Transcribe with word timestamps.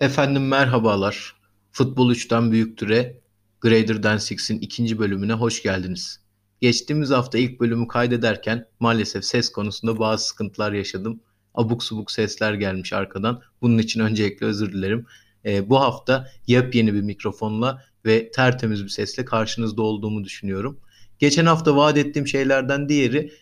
Efendim 0.00 0.48
merhabalar. 0.48 1.36
Futbol 1.72 2.12
3'ten 2.12 2.52
büyüktüre 2.52 3.20
Greater 3.60 4.02
Than 4.02 4.16
Six'in 4.16 4.58
ikinci 4.58 4.98
bölümüne 4.98 5.32
hoş 5.32 5.62
geldiniz. 5.62 6.20
Geçtiğimiz 6.60 7.10
hafta 7.10 7.38
ilk 7.38 7.60
bölümü 7.60 7.88
kaydederken 7.88 8.66
maalesef 8.80 9.24
ses 9.24 9.52
konusunda 9.52 9.98
bazı 9.98 10.26
sıkıntılar 10.26 10.72
yaşadım. 10.72 11.20
Abuk 11.54 11.82
subuk 11.82 12.10
sesler 12.10 12.54
gelmiş 12.54 12.92
arkadan. 12.92 13.42
Bunun 13.62 13.78
için 13.78 14.00
öncelikle 14.00 14.46
özür 14.46 14.72
dilerim. 14.72 15.06
Ee, 15.44 15.70
bu 15.70 15.80
hafta 15.80 16.28
yepyeni 16.46 16.94
bir 16.94 17.02
mikrofonla 17.02 17.82
ve 18.06 18.30
tertemiz 18.30 18.84
bir 18.84 18.88
sesle 18.88 19.24
karşınızda 19.24 19.82
olduğumu 19.82 20.24
düşünüyorum. 20.24 20.80
Geçen 21.18 21.46
hafta 21.46 21.76
vaat 21.76 21.98
ettiğim 21.98 22.26
şeylerden 22.26 22.88
diğeri 22.88 23.32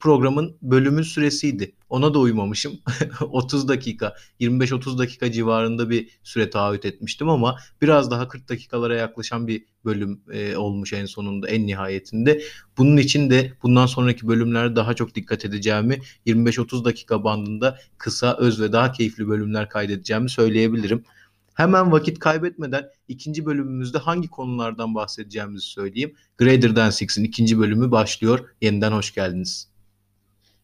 programın 0.00 0.56
bölümün 0.62 1.02
süresiydi. 1.02 1.72
Ona 1.88 2.14
da 2.14 2.18
uymamışım. 2.18 2.72
30 3.20 3.68
dakika, 3.68 4.14
25-30 4.40 4.98
dakika 4.98 5.32
civarında 5.32 5.90
bir 5.90 6.08
süre 6.22 6.50
taahhüt 6.50 6.84
etmiştim 6.84 7.28
ama 7.28 7.56
biraz 7.82 8.10
daha 8.10 8.28
40 8.28 8.48
dakikalara 8.48 8.96
yaklaşan 8.96 9.46
bir 9.46 9.64
bölüm 9.84 10.20
e, 10.32 10.56
olmuş 10.56 10.92
en 10.92 11.06
sonunda, 11.06 11.48
en 11.48 11.66
nihayetinde. 11.66 12.42
Bunun 12.78 12.96
için 12.96 13.30
de 13.30 13.52
bundan 13.62 13.86
sonraki 13.86 14.28
bölümlerde 14.28 14.76
daha 14.76 14.94
çok 14.94 15.14
dikkat 15.14 15.44
edeceğimi, 15.44 15.98
25-30 16.26 16.84
dakika 16.84 17.24
bandında 17.24 17.78
kısa, 17.98 18.36
öz 18.36 18.60
ve 18.60 18.72
daha 18.72 18.92
keyifli 18.92 19.28
bölümler 19.28 19.68
kaydedeceğimi 19.68 20.30
söyleyebilirim. 20.30 21.04
Hemen 21.62 21.92
vakit 21.92 22.18
kaybetmeden 22.18 22.88
ikinci 23.08 23.46
bölümümüzde 23.46 23.98
hangi 23.98 24.28
konulardan 24.28 24.94
bahsedeceğimizi 24.94 25.66
söyleyeyim. 25.66 26.14
Greater 26.38 26.74
Than 26.74 26.90
Six'in 26.90 27.24
ikinci 27.24 27.58
bölümü 27.58 27.90
başlıyor. 27.90 28.48
Yeniden 28.60 28.92
hoş 28.92 29.14
geldiniz. 29.14 29.71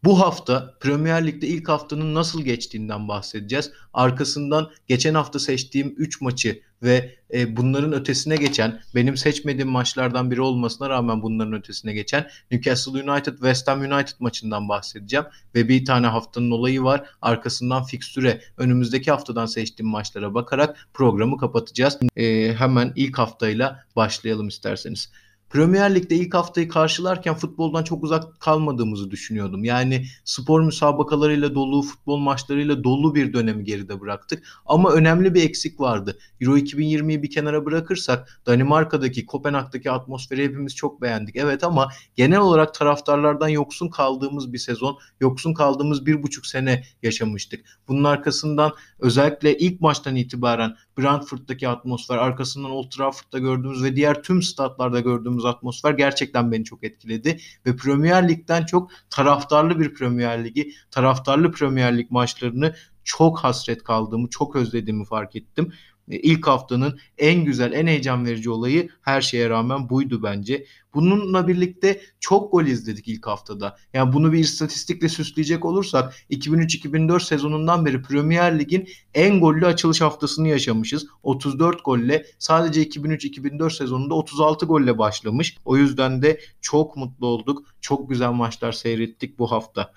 Bu 0.04 0.20
hafta 0.20 0.74
Premier 0.80 1.26
Lig'de 1.26 1.46
ilk 1.46 1.68
haftanın 1.68 2.14
nasıl 2.14 2.42
geçtiğinden 2.42 3.08
bahsedeceğiz. 3.08 3.72
Arkasından 3.94 4.70
geçen 4.86 5.14
hafta 5.14 5.38
seçtiğim 5.38 5.94
3 5.96 6.20
maçı 6.20 6.62
ve 6.82 7.14
e, 7.34 7.56
bunların 7.56 7.92
ötesine 7.92 8.36
geçen, 8.36 8.80
benim 8.94 9.16
seçmediğim 9.16 9.68
maçlardan 9.68 10.30
biri 10.30 10.40
olmasına 10.40 10.88
rağmen 10.90 11.22
bunların 11.22 11.52
ötesine 11.52 11.92
geçen 11.92 12.28
Newcastle 12.50 13.10
United 13.10 13.32
West 13.32 13.68
Ham 13.68 13.80
United 13.80 14.14
maçından 14.18 14.68
bahsedeceğim. 14.68 15.26
Ve 15.54 15.68
bir 15.68 15.84
tane 15.84 16.06
haftanın 16.06 16.50
olayı 16.50 16.82
var. 16.82 17.08
Arkasından 17.22 17.84
fikstüre 17.84 18.40
önümüzdeki 18.56 19.10
haftadan 19.10 19.46
seçtiğim 19.46 19.90
maçlara 19.90 20.34
bakarak 20.34 20.88
programı 20.94 21.38
kapatacağız. 21.38 21.98
E, 22.16 22.54
hemen 22.54 22.92
ilk 22.96 23.18
haftayla 23.18 23.84
başlayalım 23.96 24.48
isterseniz. 24.48 25.10
Premier 25.50 25.94
Lig'de 25.94 26.16
ilk 26.16 26.34
haftayı 26.34 26.68
karşılarken 26.68 27.34
futboldan 27.34 27.84
çok 27.84 28.04
uzak 28.04 28.40
kalmadığımızı 28.40 29.10
düşünüyordum. 29.10 29.64
Yani 29.64 30.06
spor 30.24 30.60
müsabakalarıyla 30.60 31.54
dolu, 31.54 31.82
futbol 31.82 32.18
maçlarıyla 32.18 32.84
dolu 32.84 33.14
bir 33.14 33.32
dönemi 33.32 33.64
geride 33.64 34.00
bıraktık. 34.00 34.44
Ama 34.66 34.92
önemli 34.92 35.34
bir 35.34 35.42
eksik 35.42 35.80
vardı. 35.80 36.18
Euro 36.40 36.58
2020'yi 36.58 37.22
bir 37.22 37.30
kenara 37.30 37.64
bırakırsak 37.64 38.40
Danimarka'daki, 38.46 39.26
Kopenhag'daki 39.26 39.90
atmosferi 39.90 40.44
hepimiz 40.44 40.74
çok 40.74 41.02
beğendik. 41.02 41.36
Evet 41.36 41.64
ama 41.64 41.88
genel 42.16 42.38
olarak 42.40 42.74
taraftarlardan 42.74 43.48
yoksun 43.48 43.88
kaldığımız 43.88 44.52
bir 44.52 44.58
sezon, 44.58 44.98
yoksun 45.20 45.54
kaldığımız 45.54 46.06
bir 46.06 46.22
buçuk 46.22 46.46
sene 46.46 46.84
yaşamıştık. 47.02 47.64
Bunun 47.88 48.04
arkasından 48.04 48.72
özellikle 48.98 49.58
ilk 49.58 49.80
maçtan 49.80 50.16
itibaren 50.16 50.76
Brentford'daki 50.98 51.68
atmosfer, 51.68 52.18
arkasından 52.18 52.70
Old 52.70 52.90
Trafford'da 52.90 53.38
gördüğümüz 53.38 53.82
ve 53.84 53.96
diğer 53.96 54.22
tüm 54.22 54.42
statlarda 54.42 55.00
gördüğümüz 55.00 55.37
atmosfer 55.44 55.92
gerçekten 55.92 56.52
beni 56.52 56.64
çok 56.64 56.84
etkiledi. 56.84 57.38
Ve 57.66 57.76
Premier 57.76 58.28
Lig'den 58.28 58.64
çok 58.64 58.90
taraftarlı 59.10 59.80
bir 59.80 59.94
Premier 59.94 60.44
Ligi, 60.44 60.72
taraftarlı 60.90 61.52
Premier 61.52 61.98
Lig 61.98 62.10
maçlarını 62.10 62.74
çok 63.04 63.38
hasret 63.38 63.82
kaldığımı, 63.82 64.28
çok 64.28 64.56
özlediğimi 64.56 65.04
fark 65.04 65.36
ettim. 65.36 65.72
E, 66.10 66.16
ilk 66.16 66.46
haftanın 66.46 66.98
en 67.18 67.44
güzel, 67.44 67.72
en 67.72 67.86
heyecan 67.86 68.26
verici 68.26 68.50
olayı 68.50 68.88
her 69.02 69.20
şeye 69.20 69.50
rağmen 69.50 69.88
buydu 69.88 70.22
bence. 70.22 70.66
Bununla 70.94 71.48
birlikte 71.48 72.00
çok 72.20 72.52
gol 72.52 72.64
izledik 72.64 73.08
ilk 73.08 73.26
haftada. 73.26 73.76
Yani 73.92 74.12
bunu 74.12 74.32
bir 74.32 74.38
istatistikle 74.38 75.08
süsleyecek 75.08 75.64
olursak 75.64 76.14
2003-2004 76.30 77.24
sezonundan 77.24 77.86
beri 77.86 78.02
Premier 78.02 78.58
Lig'in 78.58 78.88
en 79.14 79.40
gollü 79.40 79.66
açılış 79.66 80.00
haftasını 80.00 80.48
yaşamışız. 80.48 81.06
34 81.22 81.84
golle 81.84 82.26
sadece 82.38 82.82
2003-2004 82.82 83.76
sezonunda 83.76 84.14
36 84.14 84.66
golle 84.66 84.98
başlamış. 84.98 85.56
O 85.64 85.76
yüzden 85.76 86.22
de 86.22 86.40
çok 86.60 86.96
mutlu 86.96 87.26
olduk. 87.26 87.66
Çok 87.80 88.10
güzel 88.10 88.30
maçlar 88.30 88.72
seyrettik 88.72 89.38
bu 89.38 89.50
hafta. 89.50 89.92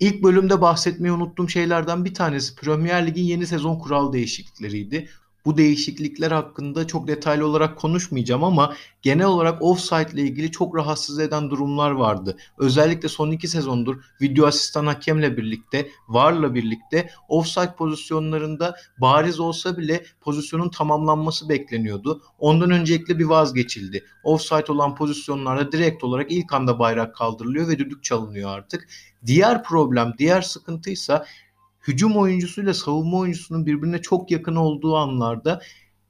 İlk 0.00 0.22
bölümde 0.22 0.60
bahsetmeyi 0.60 1.12
unuttuğum 1.12 1.48
şeylerden 1.48 2.04
bir 2.04 2.14
tanesi 2.14 2.54
Premier 2.54 3.06
Lig'in 3.06 3.22
yeni 3.24 3.46
sezon 3.46 3.78
kural 3.78 4.12
değişiklikleriydi. 4.12 5.08
Bu 5.46 5.56
değişiklikler 5.56 6.30
hakkında 6.30 6.86
çok 6.86 7.08
detaylı 7.08 7.46
olarak 7.46 7.78
konuşmayacağım 7.78 8.44
ama 8.44 8.74
genel 9.02 9.26
olarak 9.26 9.62
offside 9.62 10.10
ile 10.12 10.22
ilgili 10.22 10.50
çok 10.50 10.76
rahatsız 10.76 11.18
eden 11.18 11.50
durumlar 11.50 11.90
vardı. 11.90 12.36
Özellikle 12.58 13.08
son 13.08 13.30
iki 13.30 13.48
sezondur 13.48 13.96
video 14.20 14.46
asistan 14.46 14.86
hakemle 14.86 15.36
birlikte, 15.36 15.88
VAR'la 16.08 16.54
birlikte 16.54 17.10
offside 17.28 17.74
pozisyonlarında 17.78 18.76
bariz 18.98 19.40
olsa 19.40 19.78
bile 19.78 20.04
pozisyonun 20.20 20.68
tamamlanması 20.68 21.48
bekleniyordu. 21.48 22.22
Ondan 22.38 22.70
öncelikle 22.70 23.18
bir 23.18 23.24
vazgeçildi. 23.24 24.04
Offside 24.24 24.72
olan 24.72 24.94
pozisyonlarda 24.94 25.72
direkt 25.72 26.04
olarak 26.04 26.32
ilk 26.32 26.52
anda 26.52 26.78
bayrak 26.78 27.14
kaldırılıyor 27.16 27.68
ve 27.68 27.78
düdük 27.78 28.04
çalınıyor 28.04 28.50
artık. 28.50 28.88
Diğer 29.26 29.62
problem, 29.62 30.12
diğer 30.18 30.42
sıkıntıysa 30.42 31.26
hücum 31.88 32.16
oyuncusuyla 32.16 32.74
savunma 32.74 33.16
oyuncusunun 33.16 33.66
birbirine 33.66 34.02
çok 34.02 34.30
yakın 34.30 34.56
olduğu 34.56 34.96
anlarda 34.96 35.60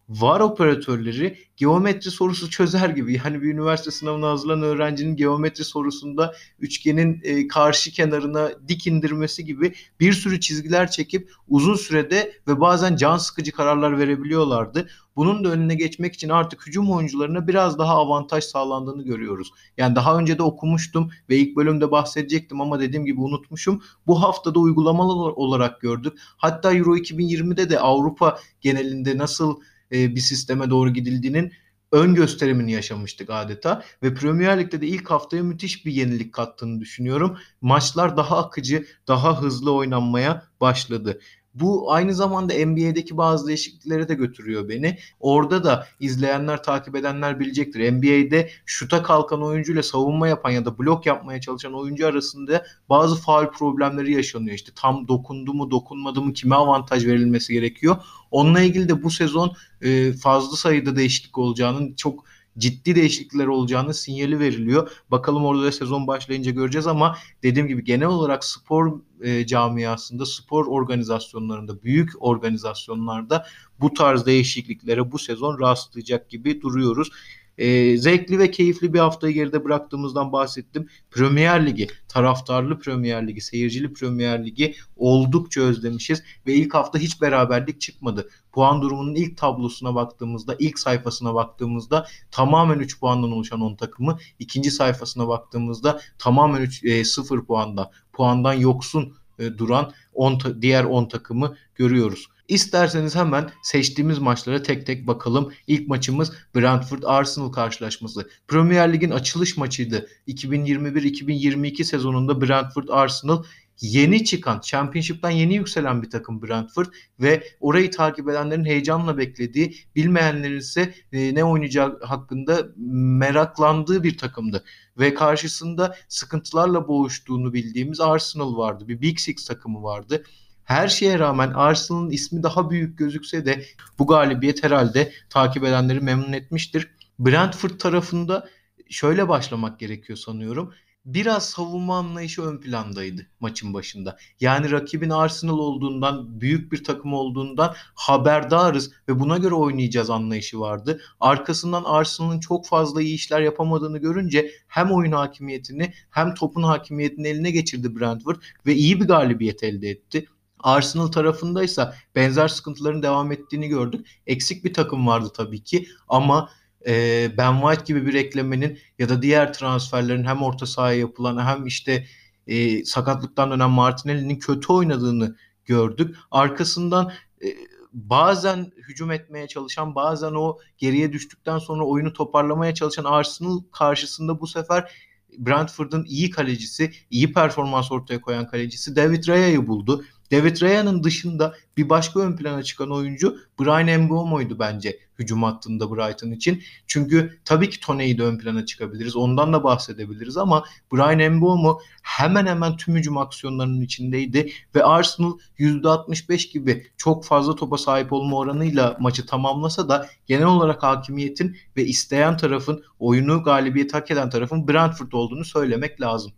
var 0.09 0.41
operatörleri 0.41 1.39
geometri 1.57 2.11
sorusu 2.11 2.51
çözer 2.51 2.89
gibi. 2.89 3.21
Yani 3.25 3.43
bir 3.43 3.53
üniversite 3.53 3.91
sınavına 3.91 4.29
hazırlanan 4.29 4.63
öğrencinin 4.63 5.17
geometri 5.17 5.65
sorusunda 5.65 6.35
üçgenin 6.59 7.21
e, 7.25 7.49
karşı 7.49 7.91
kenarına 7.93 8.51
dik 8.69 8.87
indirmesi 8.87 9.45
gibi 9.45 9.75
bir 10.01 10.13
sürü 10.13 10.41
çizgiler 10.41 10.91
çekip 10.91 11.31
uzun 11.49 11.75
sürede 11.75 12.33
ve 12.49 12.61
bazen 12.61 12.97
can 12.97 13.17
sıkıcı 13.17 13.53
kararlar 13.53 13.99
verebiliyorlardı. 13.99 14.89
Bunun 15.17 15.45
da 15.45 15.49
önüne 15.49 15.75
geçmek 15.75 16.15
için 16.15 16.29
artık 16.29 16.67
hücum 16.67 16.91
oyuncularına 16.93 17.49
biraz 17.49 17.79
daha 17.79 17.95
avantaj 17.95 18.45
sağlandığını 18.45 19.03
görüyoruz. 19.05 19.51
Yani 19.77 19.97
daha 19.97 20.19
önce 20.19 20.39
de 20.39 20.43
okumuştum 20.43 21.11
ve 21.29 21.37
ilk 21.37 21.57
bölümde 21.57 21.91
bahsedecektim 21.91 22.61
ama 22.61 22.81
dediğim 22.81 23.05
gibi 23.05 23.21
unutmuşum. 23.21 23.83
Bu 24.07 24.23
haftada 24.23 24.59
uygulamalı 24.59 25.13
olarak 25.15 25.81
gördük. 25.81 26.13
Hatta 26.37 26.75
Euro 26.75 26.97
2020'de 26.97 27.71
de 27.71 27.81
Avrupa 27.81 28.39
genelinde 28.61 29.19
nasıl 29.19 29.61
e, 29.95 30.15
bir 30.15 30.21
sisteme 30.21 30.71
doğru 30.71 30.93
gidildiğinin 30.93 31.53
ön 31.93 32.15
gösterimini 32.15 32.73
yaşamıştık 32.73 33.31
adeta 33.31 33.85
ve 34.03 34.15
Premier 34.15 34.59
Lig'de 34.61 34.81
de 34.81 34.87
ilk 34.87 35.11
haftaya 35.11 35.43
müthiş 35.43 35.87
bir 35.87 35.93
yenilik 35.93 36.33
kattığını 36.33 36.81
düşünüyorum. 36.81 37.39
Maçlar 37.61 38.17
daha 38.17 38.39
akıcı, 38.39 38.87
daha 39.09 39.43
hızlı 39.43 39.75
oynanmaya 39.75 40.43
başladı. 40.61 41.21
Bu 41.55 41.93
aynı 41.93 42.15
zamanda 42.15 42.67
NBA'deki 42.67 43.17
bazı 43.17 43.47
değişikliklere 43.47 44.09
de 44.09 44.15
götürüyor 44.15 44.69
beni. 44.69 44.99
Orada 45.21 45.65
da 45.65 45.87
izleyenler, 46.01 46.63
takip 46.63 46.97
edenler 46.97 47.41
bilecektir. 47.41 47.93
NBA'de 47.93 48.51
şuta 48.67 49.03
kalkan 49.03 49.43
oyuncu 49.43 49.73
ile 49.73 49.83
savunma 49.83 50.29
yapan 50.29 50.51
ya 50.51 50.65
da 50.65 50.79
blok 50.79 51.07
yapmaya 51.07 51.41
çalışan 51.41 51.75
oyuncu 51.75 52.07
arasında 52.07 52.67
bazı 52.89 53.17
faul 53.17 53.47
problemleri 53.47 54.13
yaşanıyor. 54.13 54.57
İşte 54.57 54.73
tam 54.77 55.09
dokundu 55.09 55.55
mu, 55.55 55.71
dokunmadı 55.71 56.23
mı, 56.23 56.33
kime 56.33 56.55
avantaj 56.55 57.07
verilmesi 57.07 57.53
gerekiyor. 57.53 57.97
Onunla 58.31 58.61
ilgili 58.61 58.89
de 58.89 59.03
bu 59.03 59.11
sezon 59.11 59.53
e, 59.83 60.13
fazla 60.13 60.57
sayıda 60.57 60.97
değişiklik 60.97 61.39
olacağının 61.39 61.95
çok 61.95 62.25
ciddi 62.59 62.95
değişiklikler 62.95 63.47
olacağını 63.47 63.95
sinyali 63.95 64.39
veriliyor. 64.39 64.91
Bakalım 65.11 65.45
orada 65.45 65.63
da 65.63 65.73
sezon 65.73 66.07
başlayınca 66.07 66.51
göreceğiz 66.51 66.87
ama 66.87 67.17
dediğim 67.43 67.69
gibi 67.69 67.85
genel 67.85 68.09
olarak 68.09 68.45
spor 68.45 69.01
e, 69.21 69.47
camiasında, 69.47 70.27
spor 70.27 70.67
organizasyonlarında, 70.67 71.83
büyük 71.83 72.11
organizasyonlarda 72.21 73.47
bu 73.81 73.95
tarz 73.95 74.27
değişikliklere 74.27 75.13
bu 75.13 75.19
sezon 75.19 75.61
rastlayacak 75.61 76.31
gibi 76.31 76.61
duruyoruz. 76.61 77.11
E, 77.59 77.99
zevkli 77.99 78.39
ve 78.39 78.51
keyifli 78.51 78.95
bir 78.95 78.99
haftayı 78.99 79.35
geride 79.35 79.65
bıraktığımızdan 79.65 80.33
bahsettim. 80.33 80.89
Premier 81.11 81.67
Ligi, 81.67 81.89
taraftarlı 82.09 82.79
Premier 82.79 83.29
Ligi, 83.29 83.41
seyircili 83.41 83.93
Premier 83.93 84.47
Ligi 84.47 84.75
oldukça 84.97 85.61
özlemişiz 85.61 86.23
ve 86.47 86.55
ilk 86.55 86.75
hafta 86.75 86.99
hiç 86.99 87.21
beraberlik 87.21 87.81
çıkmadı. 87.81 88.29
Puan 88.53 88.83
durumunun 88.83 89.15
ilk 89.15 89.37
tablosuna 89.37 89.95
baktığımızda, 89.95 90.57
ilk 90.59 90.79
sayfasına 90.79 91.35
baktığımızda 91.35 92.07
tamamen 92.31 92.79
3 92.79 93.01
puandan 93.01 93.33
oluşan 93.33 93.61
10 93.61 93.77
takımı, 93.77 94.19
ikinci 94.39 94.71
sayfasına 94.71 95.29
baktığımızda 95.29 96.01
tamamen 96.19 96.61
3 96.61 96.85
e, 96.85 97.05
0 97.05 97.45
puanda, 97.45 97.91
puandan 98.13 98.53
yoksun 98.53 99.15
e, 99.39 99.59
duran 99.59 99.93
10 100.15 100.41
diğer 100.61 100.85
10 100.85 101.09
takımı 101.09 101.57
görüyoruz. 101.75 102.29
İsterseniz 102.49 103.17
hemen 103.17 103.51
seçtiğimiz 103.63 104.19
maçlara 104.19 104.63
tek 104.63 104.87
tek 104.87 105.07
bakalım. 105.07 105.53
İlk 105.67 105.89
maçımız 105.89 106.33
Brentford 106.57 107.03
Arsenal 107.03 107.53
karşılaşması. 107.53 108.29
Premier 108.49 108.93
Lig'in 108.93 109.11
açılış 109.11 109.57
maçıydı. 109.57 110.09
2021-2022 110.29 111.85
sezonunda 111.85 112.41
Brentford 112.41 112.89
Arsenal 112.89 113.43
yeni 113.81 114.25
çıkan, 114.25 114.61
Championship'ten 114.61 115.31
yeni 115.31 115.55
yükselen 115.55 116.03
bir 116.03 116.11
takım 116.11 116.43
Brentford 116.43 116.87
ve 117.21 117.45
orayı 117.61 117.91
takip 117.91 118.29
edenlerin 118.29 118.65
heyecanla 118.65 119.19
beklediği, 119.19 119.77
bilmeyenlerin 119.97 120.59
ise 120.59 120.95
e, 121.13 121.35
ne 121.35 121.45
oynayacağı 121.45 122.01
hakkında 122.01 122.69
meraklandığı 122.77 124.03
bir 124.03 124.19
takımdı. 124.19 124.65
Ve 124.99 125.15
karşısında 125.15 125.97
sıkıntılarla 126.09 126.89
boğuştuğunu 126.89 127.53
bildiğimiz 127.53 128.01
Arsenal 128.01 128.57
vardı. 128.57 128.89
Bir 128.89 129.01
Big 129.01 129.19
Six 129.19 129.45
takımı 129.45 129.83
vardı. 129.83 130.25
Her 130.65 130.89
şeye 130.89 131.19
rağmen 131.19 131.51
Arsenal'ın 131.51 132.11
ismi 132.11 132.43
daha 132.43 132.71
büyük 132.71 132.99
gözükse 132.99 133.47
de 133.47 133.65
bu 133.99 134.07
galibiyet 134.07 134.65
herhalde 134.65 135.13
takip 135.31 135.65
edenleri 135.65 136.01
memnun 136.01 136.33
etmiştir. 136.33 136.91
Brentford 137.19 137.79
tarafında 137.79 138.49
şöyle 138.91 139.29
başlamak 139.29 139.81
gerekiyor 139.81 140.19
sanıyorum 140.19 140.75
biraz 141.05 141.51
savunma 141.51 141.99
anlayışı 141.99 142.43
ön 142.43 142.59
plandaydı 142.59 143.27
maçın 143.41 143.75
başında. 143.75 144.17
Yani 144.41 144.71
rakibin 144.71 145.11
Arsenal 145.11 145.59
olduğundan, 145.59 146.41
büyük 146.41 146.73
bir 146.73 146.85
takım 146.85 147.13
olduğundan 147.13 147.75
haberdarız 147.95 148.93
ve 149.09 149.21
buna 149.21 149.39
göre 149.39 149.55
oynayacağız 149.55 150.11
anlayışı 150.11 150.61
vardı. 150.61 151.01
Arkasından 151.21 151.85
Arsenal'ın 151.85 152.41
çok 152.41 152.67
fazla 152.67 153.03
iyi 153.03 153.15
işler 153.15 153.41
yapamadığını 153.41 153.99
görünce 153.99 154.51
hem 154.69 154.91
oyun 154.91 155.13
hakimiyetini 155.13 155.93
hem 156.11 156.35
topun 156.35 156.63
hakimiyetini 156.63 157.29
eline 157.29 157.51
geçirdi 157.51 157.97
Brentford 157.97 158.37
ve 158.67 158.75
iyi 158.75 159.01
bir 159.01 159.07
galibiyet 159.07 159.63
elde 159.63 159.89
etti. 159.89 160.27
Arsenal 160.61 161.07
tarafındaysa 161.07 161.95
benzer 162.15 162.49
sıkıntıların 162.49 163.03
devam 163.03 163.33
ettiğini 163.33 163.69
gördük. 163.69 164.07
Eksik 164.27 164.65
bir 164.65 164.75
takım 164.75 165.07
vardı 165.07 165.31
tabii 165.37 165.65
ki 165.65 165.89
ama 166.09 166.51
e, 166.87 167.31
Ben 167.39 167.61
White 167.61 167.85
gibi 167.85 168.07
bir 168.07 168.15
eklemenin 168.15 168.79
ya 168.99 169.09
da 169.09 169.23
diğer 169.23 169.53
transferlerin 169.53 170.25
hem 170.25 170.43
orta 170.43 170.67
sahaya 170.67 170.99
yapılan 170.99 171.47
hem 171.47 171.67
işte 171.67 172.07
e, 172.47 172.85
sakatlıktan 172.85 173.51
dönen 173.51 173.71
Martinelli'nin 173.71 174.39
kötü 174.39 174.73
oynadığını 174.73 175.37
gördük. 175.65 176.17
Arkasından 176.31 177.13
e, 177.45 177.47
bazen 177.93 178.73
hücum 178.89 179.11
etmeye 179.11 179.49
çalışan, 179.49 179.95
bazen 179.95 180.33
o 180.33 180.59
geriye 180.79 181.13
düştükten 181.13 181.59
sonra 181.59 181.85
oyunu 181.85 182.13
toparlamaya 182.13 182.75
çalışan 182.75 183.05
Arsenal 183.05 183.61
karşısında 183.73 184.41
bu 184.41 184.47
sefer 184.47 184.93
Brentford'un 185.39 186.05
iyi 186.05 186.31
kalecisi, 186.31 186.93
iyi 187.11 187.33
performans 187.33 187.93
ortaya 187.93 188.21
koyan 188.21 188.47
kalecisi 188.47 188.97
David 188.97 189.29
Raya'yı 189.29 189.67
buldu. 189.67 190.05
David 190.31 190.63
Raya'nın 190.63 191.05
dışında 191.05 191.55
bir 191.77 191.89
başka 191.89 192.21
ön 192.21 192.37
plana 192.37 192.63
çıkan 192.63 192.91
oyuncu 192.91 193.39
Brian 193.61 194.01
Mbeumo'ydu 194.01 194.59
bence 194.59 194.99
hücum 195.19 195.43
hattında 195.43 195.91
Brighton 195.91 196.31
için. 196.31 196.63
Çünkü 196.87 197.39
tabii 197.45 197.71
ki 197.71 197.81
Toney'i 197.81 198.19
de 198.19 198.23
ön 198.23 198.39
plana 198.39 198.67
çıkabiliriz. 198.67 199.17
Ondan 199.17 199.53
da 199.53 199.65
bahsedebiliriz 199.65 200.37
ama 200.37 200.65
Brian 200.93 201.33
Mbeumo 201.33 201.81
hemen 202.03 202.47
hemen 202.47 202.77
tüm 202.77 202.97
hücum 202.97 203.19
aksiyonlarının 203.19 203.81
içindeydi 203.81 204.53
ve 204.75 204.85
Arsenal 204.85 205.39
%65 205.59 206.53
gibi 206.53 206.87
çok 206.97 207.25
fazla 207.25 207.57
topa 207.57 207.79
sahip 207.79 208.13
olma 208.13 208.37
oranıyla 208.37 208.97
maçı 209.01 209.27
tamamlasa 209.27 209.89
da 209.89 210.09
genel 210.27 210.47
olarak 210.47 210.83
hakimiyetin 210.83 211.57
ve 211.77 211.85
isteyen 211.85 212.37
tarafın 212.37 212.85
oyunu 212.99 213.43
galibiyet 213.43 213.95
hak 213.95 214.11
eden 214.11 214.31
tarafın 214.31 214.69
Brentford 214.69 215.13
olduğunu 215.13 215.45
söylemek 215.45 216.01
lazım. 216.01 216.33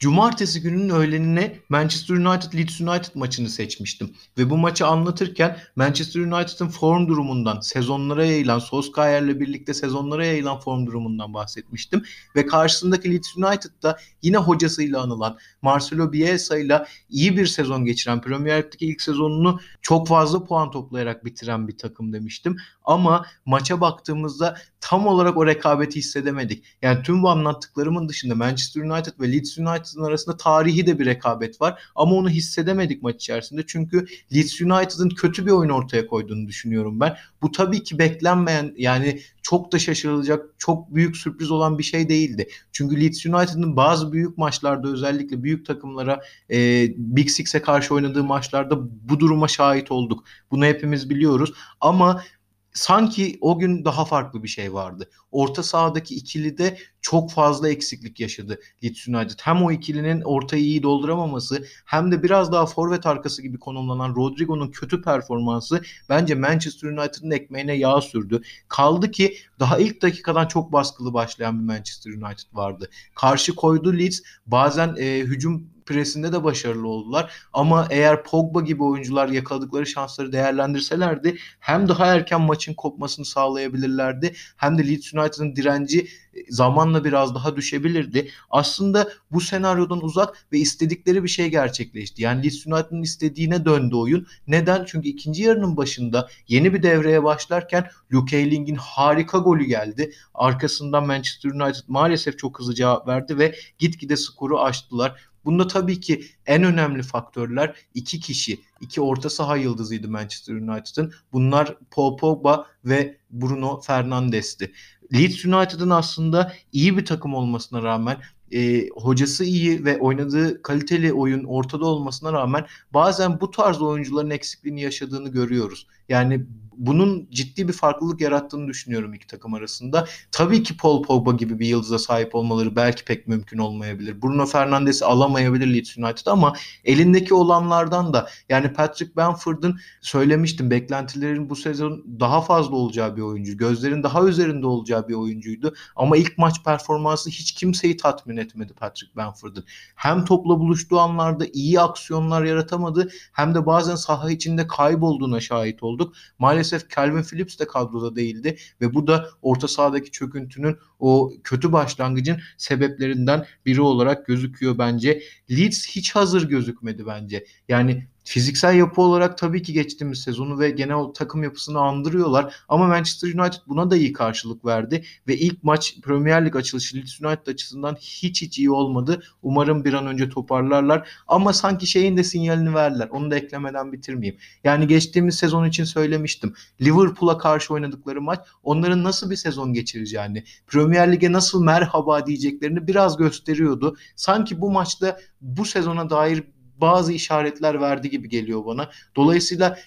Cumartesi 0.00 0.62
gününün 0.62 0.88
öğlenine 0.88 1.58
Manchester 1.68 2.14
United 2.14 2.58
Leeds 2.58 2.80
United 2.80 3.14
maçını 3.14 3.48
seçmiştim. 3.48 4.14
Ve 4.38 4.50
bu 4.50 4.56
maçı 4.58 4.86
anlatırken 4.86 5.58
Manchester 5.76 6.20
United'ın 6.20 6.68
form 6.68 7.08
durumundan, 7.08 7.60
sezonlara 7.60 8.24
yayılan, 8.24 8.58
Solskjaer'le 8.58 9.40
birlikte 9.40 9.74
sezonlara 9.74 10.26
yayılan 10.26 10.60
form 10.60 10.86
durumundan 10.86 11.34
bahsetmiştim. 11.34 12.02
Ve 12.36 12.46
karşısındaki 12.46 13.12
Leeds 13.12 13.36
United'da 13.36 13.98
yine 14.22 14.36
hocasıyla 14.36 15.02
anılan 15.02 15.38
Marcelo 15.62 16.12
Bielsa 16.12 16.58
ile 16.58 16.84
iyi 17.08 17.36
bir 17.36 17.46
sezon 17.46 17.84
geçiren, 17.84 18.20
Premier 18.20 18.58
Lig'deki 18.58 18.86
ilk 18.86 19.02
sezonunu 19.02 19.60
çok 19.82 20.08
fazla 20.08 20.44
puan 20.44 20.70
toplayarak 20.70 21.24
bitiren 21.24 21.68
bir 21.68 21.78
takım 21.78 22.12
demiştim. 22.12 22.56
Ama 22.84 23.26
maça 23.46 23.80
baktığımızda 23.80 24.56
tam 24.80 25.06
olarak 25.06 25.36
o 25.36 25.46
rekabeti 25.46 25.98
hissedemedik. 25.98 26.64
Yani 26.82 27.02
tüm 27.02 27.22
bu 27.22 27.28
anlattıklarımın 27.28 28.08
dışında 28.08 28.34
Manchester 28.34 28.82
United 28.82 29.12
ve 29.20 29.32
Leeds 29.32 29.58
United'ın 29.90 30.08
arasında 30.08 30.36
tarihi 30.36 30.86
de 30.86 30.98
bir 30.98 31.06
rekabet 31.06 31.60
var. 31.60 31.82
Ama 31.94 32.14
onu 32.14 32.30
hissedemedik 32.30 33.02
maç 33.02 33.16
içerisinde. 33.16 33.62
Çünkü 33.66 34.06
Leeds 34.34 34.60
United'ın 34.60 35.08
kötü 35.08 35.46
bir 35.46 35.50
oyun 35.50 35.70
ortaya 35.70 36.06
koyduğunu 36.06 36.48
düşünüyorum 36.48 37.00
ben. 37.00 37.16
Bu 37.42 37.52
tabii 37.52 37.82
ki 37.82 37.98
beklenmeyen 37.98 38.74
yani 38.76 39.20
çok 39.42 39.72
da 39.72 39.78
şaşırılacak, 39.78 40.46
çok 40.58 40.94
büyük 40.94 41.16
sürpriz 41.16 41.50
olan 41.50 41.78
bir 41.78 41.82
şey 41.82 42.08
değildi. 42.08 42.48
Çünkü 42.72 43.00
Leeds 43.00 43.26
United'ın 43.26 43.76
bazı 43.76 44.12
büyük 44.12 44.38
maçlarda 44.38 44.88
özellikle 44.88 45.42
büyük 45.42 45.66
takımlara 45.66 46.20
e, 46.50 46.88
Big 46.96 47.28
Six'e 47.28 47.62
karşı 47.62 47.94
oynadığı 47.94 48.24
maçlarda 48.24 48.78
bu 49.08 49.20
duruma 49.20 49.48
şahit 49.48 49.90
olduk. 49.90 50.24
Bunu 50.50 50.64
hepimiz 50.64 51.10
biliyoruz. 51.10 51.52
Ama 51.80 52.22
sanki 52.72 53.38
o 53.40 53.58
gün 53.58 53.84
daha 53.84 54.04
farklı 54.04 54.42
bir 54.42 54.48
şey 54.48 54.72
vardı. 54.72 55.10
Orta 55.32 55.62
sahadaki 55.62 56.14
ikili 56.14 56.58
de 56.58 56.78
çok 57.00 57.30
fazla 57.30 57.68
eksiklik 57.68 58.20
yaşadı 58.20 58.60
Leeds 58.84 59.08
United. 59.08 59.38
Hem 59.42 59.62
o 59.62 59.72
ikilinin 59.72 60.22
ortayı 60.22 60.62
iyi 60.62 60.82
dolduramaması 60.82 61.64
hem 61.84 62.12
de 62.12 62.22
biraz 62.22 62.52
daha 62.52 62.66
forvet 62.66 63.06
arkası 63.06 63.42
gibi 63.42 63.58
konumlanan 63.58 64.14
Rodrigo'nun 64.14 64.70
kötü 64.70 65.02
performansı 65.02 65.82
bence 66.08 66.34
Manchester 66.34 66.88
United'ın 66.88 67.30
ekmeğine 67.30 67.74
yağ 67.74 68.00
sürdü. 68.00 68.42
Kaldı 68.68 69.10
ki 69.10 69.36
daha 69.58 69.78
ilk 69.78 70.02
dakikadan 70.02 70.46
çok 70.46 70.72
baskılı 70.72 71.14
başlayan 71.14 71.60
bir 71.60 71.64
Manchester 71.64 72.10
United 72.10 72.48
vardı. 72.52 72.90
Karşı 73.14 73.54
koydu 73.54 73.98
Leeds 73.98 74.20
bazen 74.46 74.94
e, 74.98 75.18
hücum 75.18 75.66
presinde 75.90 76.32
de 76.32 76.44
başarılı 76.44 76.88
oldular. 76.88 77.32
Ama 77.52 77.86
eğer 77.90 78.24
Pogba 78.24 78.60
gibi 78.60 78.82
oyuncular 78.82 79.28
yakaladıkları 79.28 79.86
şansları 79.86 80.32
değerlendirselerdi 80.32 81.38
hem 81.60 81.88
daha 81.88 82.06
erken 82.06 82.40
maçın 82.40 82.74
kopmasını 82.74 83.24
sağlayabilirlerdi 83.24 84.34
hem 84.56 84.78
de 84.78 84.88
Leeds 84.88 85.14
United'ın 85.14 85.56
direnci 85.56 86.08
zamanla 86.48 87.04
biraz 87.04 87.34
daha 87.34 87.56
düşebilirdi. 87.56 88.30
Aslında 88.50 89.08
bu 89.30 89.40
senaryodan 89.40 90.04
uzak 90.04 90.46
ve 90.52 90.58
istedikleri 90.58 91.24
bir 91.24 91.28
şey 91.28 91.48
gerçekleşti. 91.48 92.22
Yani 92.22 92.44
Leeds 92.44 92.66
United'ın 92.66 93.02
istediğine 93.02 93.64
döndü 93.64 93.96
oyun. 93.96 94.26
Neden? 94.46 94.84
Çünkü 94.84 95.08
ikinci 95.08 95.42
yarının 95.42 95.76
başında 95.76 96.28
yeni 96.48 96.74
bir 96.74 96.82
devreye 96.82 97.24
başlarken 97.24 97.90
Luke 98.12 98.36
Ayling'in 98.36 98.74
harika 98.74 99.38
golü 99.38 99.64
geldi. 99.64 100.12
Arkasından 100.34 101.06
Manchester 101.06 101.50
United 101.50 101.84
maalesef 101.88 102.38
çok 102.38 102.58
hızlı 102.58 102.74
cevap 102.74 103.08
verdi 103.08 103.38
ve 103.38 103.54
gitgide 103.78 104.16
skoru 104.16 104.60
aştılar. 104.60 105.29
Bunda 105.44 105.66
tabii 105.66 106.00
ki 106.00 106.24
en 106.46 106.64
önemli 106.64 107.02
faktörler 107.02 107.76
iki 107.94 108.20
kişi, 108.20 108.60
iki 108.80 109.00
orta 109.00 109.30
saha 109.30 109.56
yıldızıydı 109.56 110.08
Manchester 110.08 110.54
United'ın. 110.54 111.12
Bunlar 111.32 111.76
Paul 111.90 112.16
Pogba 112.16 112.66
ve 112.84 113.16
Bruno 113.30 113.80
Fernandes'ti. 113.80 114.72
Leeds 115.12 115.44
United'ın 115.44 115.90
aslında 115.90 116.52
iyi 116.72 116.96
bir 116.96 117.04
takım 117.04 117.34
olmasına 117.34 117.82
rağmen 117.82 118.16
e, 118.52 118.88
hocası 118.88 119.44
iyi 119.44 119.84
ve 119.84 119.98
oynadığı 119.98 120.62
kaliteli 120.62 121.12
oyun 121.12 121.44
ortada 121.44 121.86
olmasına 121.86 122.32
rağmen 122.32 122.66
bazen 122.94 123.40
bu 123.40 123.50
tarz 123.50 123.82
oyuncuların 123.82 124.30
eksikliğini 124.30 124.80
yaşadığını 124.80 125.28
görüyoruz. 125.28 125.86
Yani 126.08 126.46
bunun 126.80 127.28
ciddi 127.30 127.68
bir 127.68 127.72
farklılık 127.72 128.20
yarattığını 128.20 128.68
düşünüyorum 128.68 129.14
iki 129.14 129.26
takım 129.26 129.54
arasında. 129.54 130.06
Tabii 130.32 130.62
ki 130.62 130.76
Paul 130.76 131.02
Pogba 131.02 131.32
gibi 131.32 131.58
bir 131.58 131.66
yıldıza 131.66 131.98
sahip 131.98 132.34
olmaları 132.34 132.76
belki 132.76 133.04
pek 133.04 133.28
mümkün 133.28 133.58
olmayabilir. 133.58 134.22
Bruno 134.22 134.46
Fernandes'i 134.46 135.04
alamayabilir 135.04 135.74
Leeds 135.74 135.98
United 135.98 136.26
ama 136.26 136.52
elindeki 136.84 137.34
olanlardan 137.34 138.12
da 138.12 138.28
yani 138.48 138.72
Patrick 138.72 139.16
Bamford'un 139.16 139.78
söylemiştim 140.00 140.70
beklentilerin 140.70 141.50
bu 141.50 141.56
sezon 141.56 142.04
daha 142.20 142.40
fazla 142.40 142.76
olacağı 142.76 143.16
bir 143.16 143.22
oyuncu. 143.22 143.56
Gözlerin 143.56 144.02
daha 144.02 144.24
üzerinde 144.24 144.66
olacağı 144.66 145.08
bir 145.08 145.14
oyuncuydu. 145.14 145.74
Ama 145.96 146.16
ilk 146.16 146.38
maç 146.38 146.64
performansı 146.64 147.30
hiç 147.30 147.52
kimseyi 147.52 147.96
tatmin 147.96 148.36
etmedi 148.36 148.72
Patrick 148.72 149.16
Bamford'un. 149.16 149.64
Hem 149.94 150.24
topla 150.24 150.58
buluştuğu 150.58 150.98
anlarda 151.00 151.46
iyi 151.52 151.80
aksiyonlar 151.80 152.44
yaratamadı 152.44 153.10
hem 153.32 153.54
de 153.54 153.66
bazen 153.66 153.94
saha 153.94 154.30
içinde 154.30 154.66
kaybolduğuna 154.66 155.40
şahit 155.40 155.82
olduk. 155.82 156.14
Maalesef 156.38 156.69
maalesef 156.72 156.90
Calvin 156.96 157.22
Phillips 157.22 157.58
de 157.58 157.66
kadroda 157.66 158.16
değildi 158.16 158.56
ve 158.80 158.94
bu 158.94 159.06
da 159.06 159.28
orta 159.42 159.68
sahadaki 159.68 160.10
çöküntünün 160.10 160.76
o 160.98 161.32
kötü 161.44 161.72
başlangıcın 161.72 162.40
sebeplerinden 162.58 163.46
biri 163.66 163.80
olarak 163.80 164.26
gözüküyor 164.26 164.78
bence. 164.78 165.22
Leeds 165.50 165.86
hiç 165.88 166.14
hazır 166.16 166.48
gözükmedi 166.48 167.06
bence. 167.06 167.44
Yani 167.68 168.06
fiziksel 168.30 168.74
yapı 168.74 169.00
olarak 169.00 169.38
tabii 169.38 169.62
ki 169.62 169.72
geçtiğimiz 169.72 170.20
sezonu 170.20 170.58
ve 170.58 170.70
genel 170.70 171.04
takım 171.14 171.42
yapısını 171.42 171.80
andırıyorlar. 171.80 172.54
Ama 172.68 172.86
Manchester 172.86 173.28
United 173.28 173.58
buna 173.66 173.90
da 173.90 173.96
iyi 173.96 174.12
karşılık 174.12 174.64
verdi. 174.64 175.04
Ve 175.28 175.36
ilk 175.36 175.64
maç 175.64 175.96
Premier 176.02 176.46
Lig 176.46 176.56
açılışı 176.56 176.96
Leeds 176.96 177.20
United 177.20 177.46
açısından 177.46 177.94
hiç 177.94 178.42
hiç 178.42 178.58
iyi 178.58 178.70
olmadı. 178.70 179.22
Umarım 179.42 179.84
bir 179.84 179.92
an 179.92 180.06
önce 180.06 180.28
toparlarlar. 180.28 181.08
Ama 181.28 181.52
sanki 181.52 181.86
şeyin 181.86 182.16
de 182.16 182.24
sinyalini 182.24 182.74
verdiler. 182.74 183.08
Onu 183.10 183.30
da 183.30 183.36
eklemeden 183.36 183.92
bitirmeyeyim. 183.92 184.40
Yani 184.64 184.86
geçtiğimiz 184.86 185.34
sezon 185.34 185.64
için 185.64 185.84
söylemiştim. 185.84 186.54
Liverpool'a 186.80 187.38
karşı 187.38 187.74
oynadıkları 187.74 188.22
maç 188.22 188.40
onların 188.62 189.04
nasıl 189.04 189.30
bir 189.30 189.36
sezon 189.36 189.72
geçireceğini, 189.72 190.44
Premier 190.66 191.12
Lig'e 191.12 191.32
nasıl 191.32 191.64
merhaba 191.64 192.26
diyeceklerini 192.26 192.86
biraz 192.86 193.16
gösteriyordu. 193.16 193.96
Sanki 194.16 194.60
bu 194.60 194.70
maçta 194.70 195.18
bu 195.40 195.64
sezona 195.64 196.10
dair 196.10 196.44
bazı 196.80 197.12
işaretler 197.12 197.80
verdi 197.80 198.10
gibi 198.10 198.28
geliyor 198.28 198.66
bana. 198.66 198.90
Dolayısıyla 199.16 199.78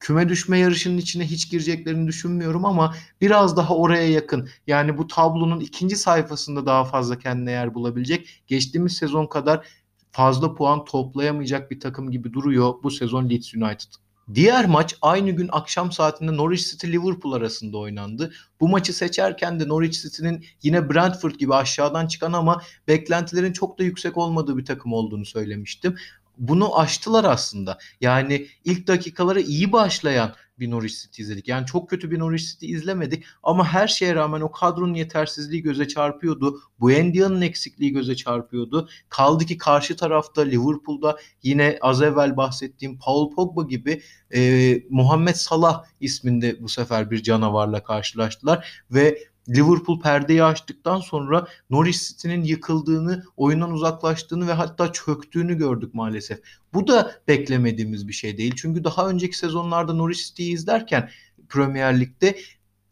küme 0.00 0.28
düşme 0.28 0.58
yarışının 0.58 0.98
içine 0.98 1.24
hiç 1.24 1.50
gireceklerini 1.50 2.06
düşünmüyorum 2.06 2.64
ama 2.64 2.94
biraz 3.20 3.56
daha 3.56 3.76
oraya 3.76 4.10
yakın. 4.10 4.48
Yani 4.66 4.98
bu 4.98 5.06
tablonun 5.06 5.60
ikinci 5.60 5.96
sayfasında 5.96 6.66
daha 6.66 6.84
fazla 6.84 7.18
kendine 7.18 7.50
yer 7.50 7.74
bulabilecek. 7.74 8.42
Geçtiğimiz 8.46 8.96
sezon 8.96 9.26
kadar 9.26 9.66
fazla 10.10 10.54
puan 10.54 10.84
toplayamayacak 10.84 11.70
bir 11.70 11.80
takım 11.80 12.10
gibi 12.10 12.32
duruyor 12.32 12.74
bu 12.82 12.90
sezon 12.90 13.30
Leeds 13.30 13.54
United. 13.54 13.90
Diğer 14.34 14.66
maç 14.66 14.96
aynı 15.02 15.30
gün 15.30 15.48
akşam 15.52 15.92
saatinde 15.92 16.36
Norwich 16.36 16.70
City 16.70 16.86
Liverpool 16.86 17.32
arasında 17.32 17.78
oynandı. 17.78 18.32
Bu 18.60 18.68
maçı 18.68 18.92
seçerken 18.92 19.60
de 19.60 19.68
Norwich 19.68 20.02
City'nin 20.02 20.44
yine 20.62 20.90
Brentford 20.90 21.34
gibi 21.34 21.54
aşağıdan 21.54 22.06
çıkan 22.06 22.32
ama 22.32 22.62
beklentilerin 22.88 23.52
çok 23.52 23.78
da 23.78 23.82
yüksek 23.82 24.16
olmadığı 24.16 24.58
bir 24.58 24.64
takım 24.64 24.92
olduğunu 24.92 25.24
söylemiştim 25.24 25.96
bunu 26.38 26.78
aştılar 26.78 27.24
aslında. 27.24 27.78
Yani 28.00 28.46
ilk 28.64 28.86
dakikalara 28.86 29.40
iyi 29.40 29.72
başlayan 29.72 30.34
bir 30.58 30.70
Norwich 30.70 31.02
City 31.02 31.22
izledik. 31.22 31.48
Yani 31.48 31.66
çok 31.66 31.90
kötü 31.90 32.10
bir 32.10 32.18
Norwich 32.18 32.44
City 32.44 32.72
izlemedik 32.72 33.24
ama 33.42 33.68
her 33.68 33.88
şeye 33.88 34.14
rağmen 34.14 34.40
o 34.40 34.50
kadronun 34.50 34.94
yetersizliği 34.94 35.62
göze 35.62 35.88
çarpıyordu. 35.88 36.60
Bu 36.80 36.86
Buendia'nın 36.86 37.40
eksikliği 37.40 37.92
göze 37.92 38.16
çarpıyordu. 38.16 38.88
Kaldı 39.08 39.44
ki 39.44 39.58
karşı 39.58 39.96
tarafta 39.96 40.42
Liverpool'da 40.42 41.18
yine 41.42 41.78
az 41.80 42.02
evvel 42.02 42.36
bahsettiğim 42.36 42.98
Paul 42.98 43.34
Pogba 43.34 43.62
gibi 43.62 44.02
e, 44.34 44.82
Muhammed 44.90 45.34
Salah 45.34 45.84
isminde 46.00 46.62
bu 46.62 46.68
sefer 46.68 47.10
bir 47.10 47.22
canavarla 47.22 47.82
karşılaştılar 47.84 48.84
ve 48.90 49.18
Liverpool 49.48 50.00
perdeyi 50.00 50.42
açtıktan 50.42 51.00
sonra 51.00 51.46
Norwich 51.70 51.98
City'nin 51.98 52.44
yıkıldığını, 52.44 53.24
oyundan 53.36 53.72
uzaklaştığını 53.72 54.48
ve 54.48 54.52
hatta 54.52 54.92
çöktüğünü 54.92 55.58
gördük 55.58 55.94
maalesef. 55.94 56.40
Bu 56.74 56.86
da 56.86 57.12
beklemediğimiz 57.28 58.08
bir 58.08 58.12
şey 58.12 58.38
değil. 58.38 58.54
Çünkü 58.56 58.84
daha 58.84 59.08
önceki 59.08 59.38
sezonlarda 59.38 59.94
Norwich 59.94 60.26
City'yi 60.26 60.52
izlerken 60.52 61.10
Premier 61.48 62.00
Lig'de 62.00 62.36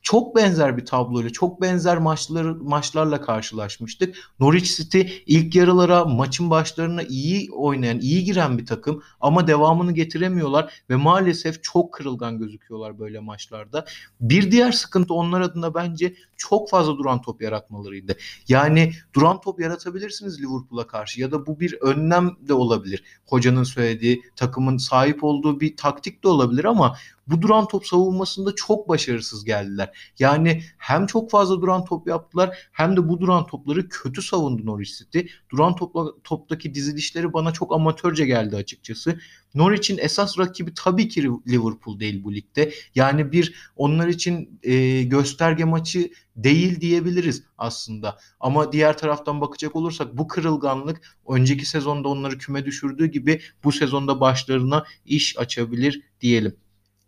çok 0.02 0.37
benzer 0.37 0.76
bir 0.76 0.87
tabloyla, 0.87 1.30
çok 1.30 1.61
benzer 1.61 1.99
maçlar, 1.99 2.44
maçlarla 2.44 3.21
karşılaşmıştık. 3.21 4.16
Norwich 4.40 4.76
City 4.76 5.00
ilk 5.26 5.54
yarılara, 5.54 6.04
maçın 6.04 6.50
başlarına 6.50 7.02
iyi 7.02 7.52
oynayan, 7.52 8.00
iyi 8.00 8.25
giren 8.25 8.59
bir 8.59 8.66
takım 8.66 9.02
ama 9.21 9.47
devamını 9.47 9.92
getiremiyorlar 9.92 10.73
ve 10.90 10.97
maalesef 10.97 11.62
çok 11.62 11.94
kırılgan 11.94 12.38
gözüküyorlar 12.38 12.99
böyle 12.99 13.21
maçlarda. 13.21 13.85
Bir 14.21 14.50
diğer 14.50 14.73
sıkıntı 14.73 15.14
onlar 15.14 15.40
adına 15.40 15.75
bence 15.75 16.14
çok 16.37 16.71
fazla 16.71 16.99
duran 16.99 17.23
top 17.23 17.42
yaratmalarıydı. 17.42 18.16
Yani 18.49 18.92
duran 19.14 19.40
top 19.40 19.61
yaratabilirsiniz 19.61 20.40
Liverpool'a 20.40 20.87
karşı 20.87 21.21
ya 21.21 21.32
da 21.32 21.47
bu 21.47 21.61
bir 21.61 21.75
önlem 21.80 22.37
de 22.49 22.54
olabilir. 22.54 23.04
Hocanın 23.26 23.64
söylediği, 23.64 24.23
takımın 24.37 24.76
sahip 24.76 25.25
olduğu 25.25 25.61
bir 25.61 25.76
taktik 25.76 26.25
de 26.25 26.28
olabilir 26.28 26.64
ama 26.64 26.97
bu 27.32 27.42
duran 27.42 27.68
top 27.68 27.86
savunmasında 27.86 28.54
çok 28.54 28.88
başarısız 28.88 29.44
geldiler. 29.44 30.12
Yani 30.18 30.62
hem 30.78 31.06
çok 31.06 31.30
fazla 31.30 31.60
duran 31.60 31.84
top 31.84 32.08
yaptılar 32.08 32.58
hem 32.72 32.96
de 32.96 33.08
bu 33.08 33.20
duran 33.20 33.46
topları 33.46 33.88
kötü 33.88 34.22
savundu 34.22 34.66
Norwich 34.66 34.98
City. 34.98 35.20
Duran 35.50 35.76
topla, 35.76 36.06
toptaki 36.24 36.74
dizilişleri 36.74 37.32
bana 37.32 37.52
çok 37.52 37.74
amatörce 37.74 38.26
geldi 38.26 38.56
açıkçası. 38.56 39.18
Norwich'in 39.54 39.98
esas 39.98 40.38
rakibi 40.38 40.74
tabii 40.74 41.08
ki 41.08 41.22
Liverpool 41.48 42.00
değil 42.00 42.24
bu 42.24 42.34
ligde. 42.34 42.72
Yani 42.94 43.32
bir 43.32 43.72
onlar 43.76 44.08
için 44.08 44.60
e, 44.62 45.02
gösterge 45.02 45.64
maçı 45.64 46.10
değil 46.36 46.80
diyebiliriz 46.80 47.42
aslında. 47.58 48.18
Ama 48.40 48.72
diğer 48.72 48.98
taraftan 48.98 49.40
bakacak 49.40 49.76
olursak 49.76 50.18
bu 50.18 50.28
kırılganlık 50.28 51.16
önceki 51.28 51.66
sezonda 51.66 52.08
onları 52.08 52.38
küme 52.38 52.64
düşürdüğü 52.64 53.06
gibi 53.06 53.40
bu 53.64 53.72
sezonda 53.72 54.20
başlarına 54.20 54.84
iş 55.06 55.38
açabilir 55.38 56.02
diyelim. 56.20 56.56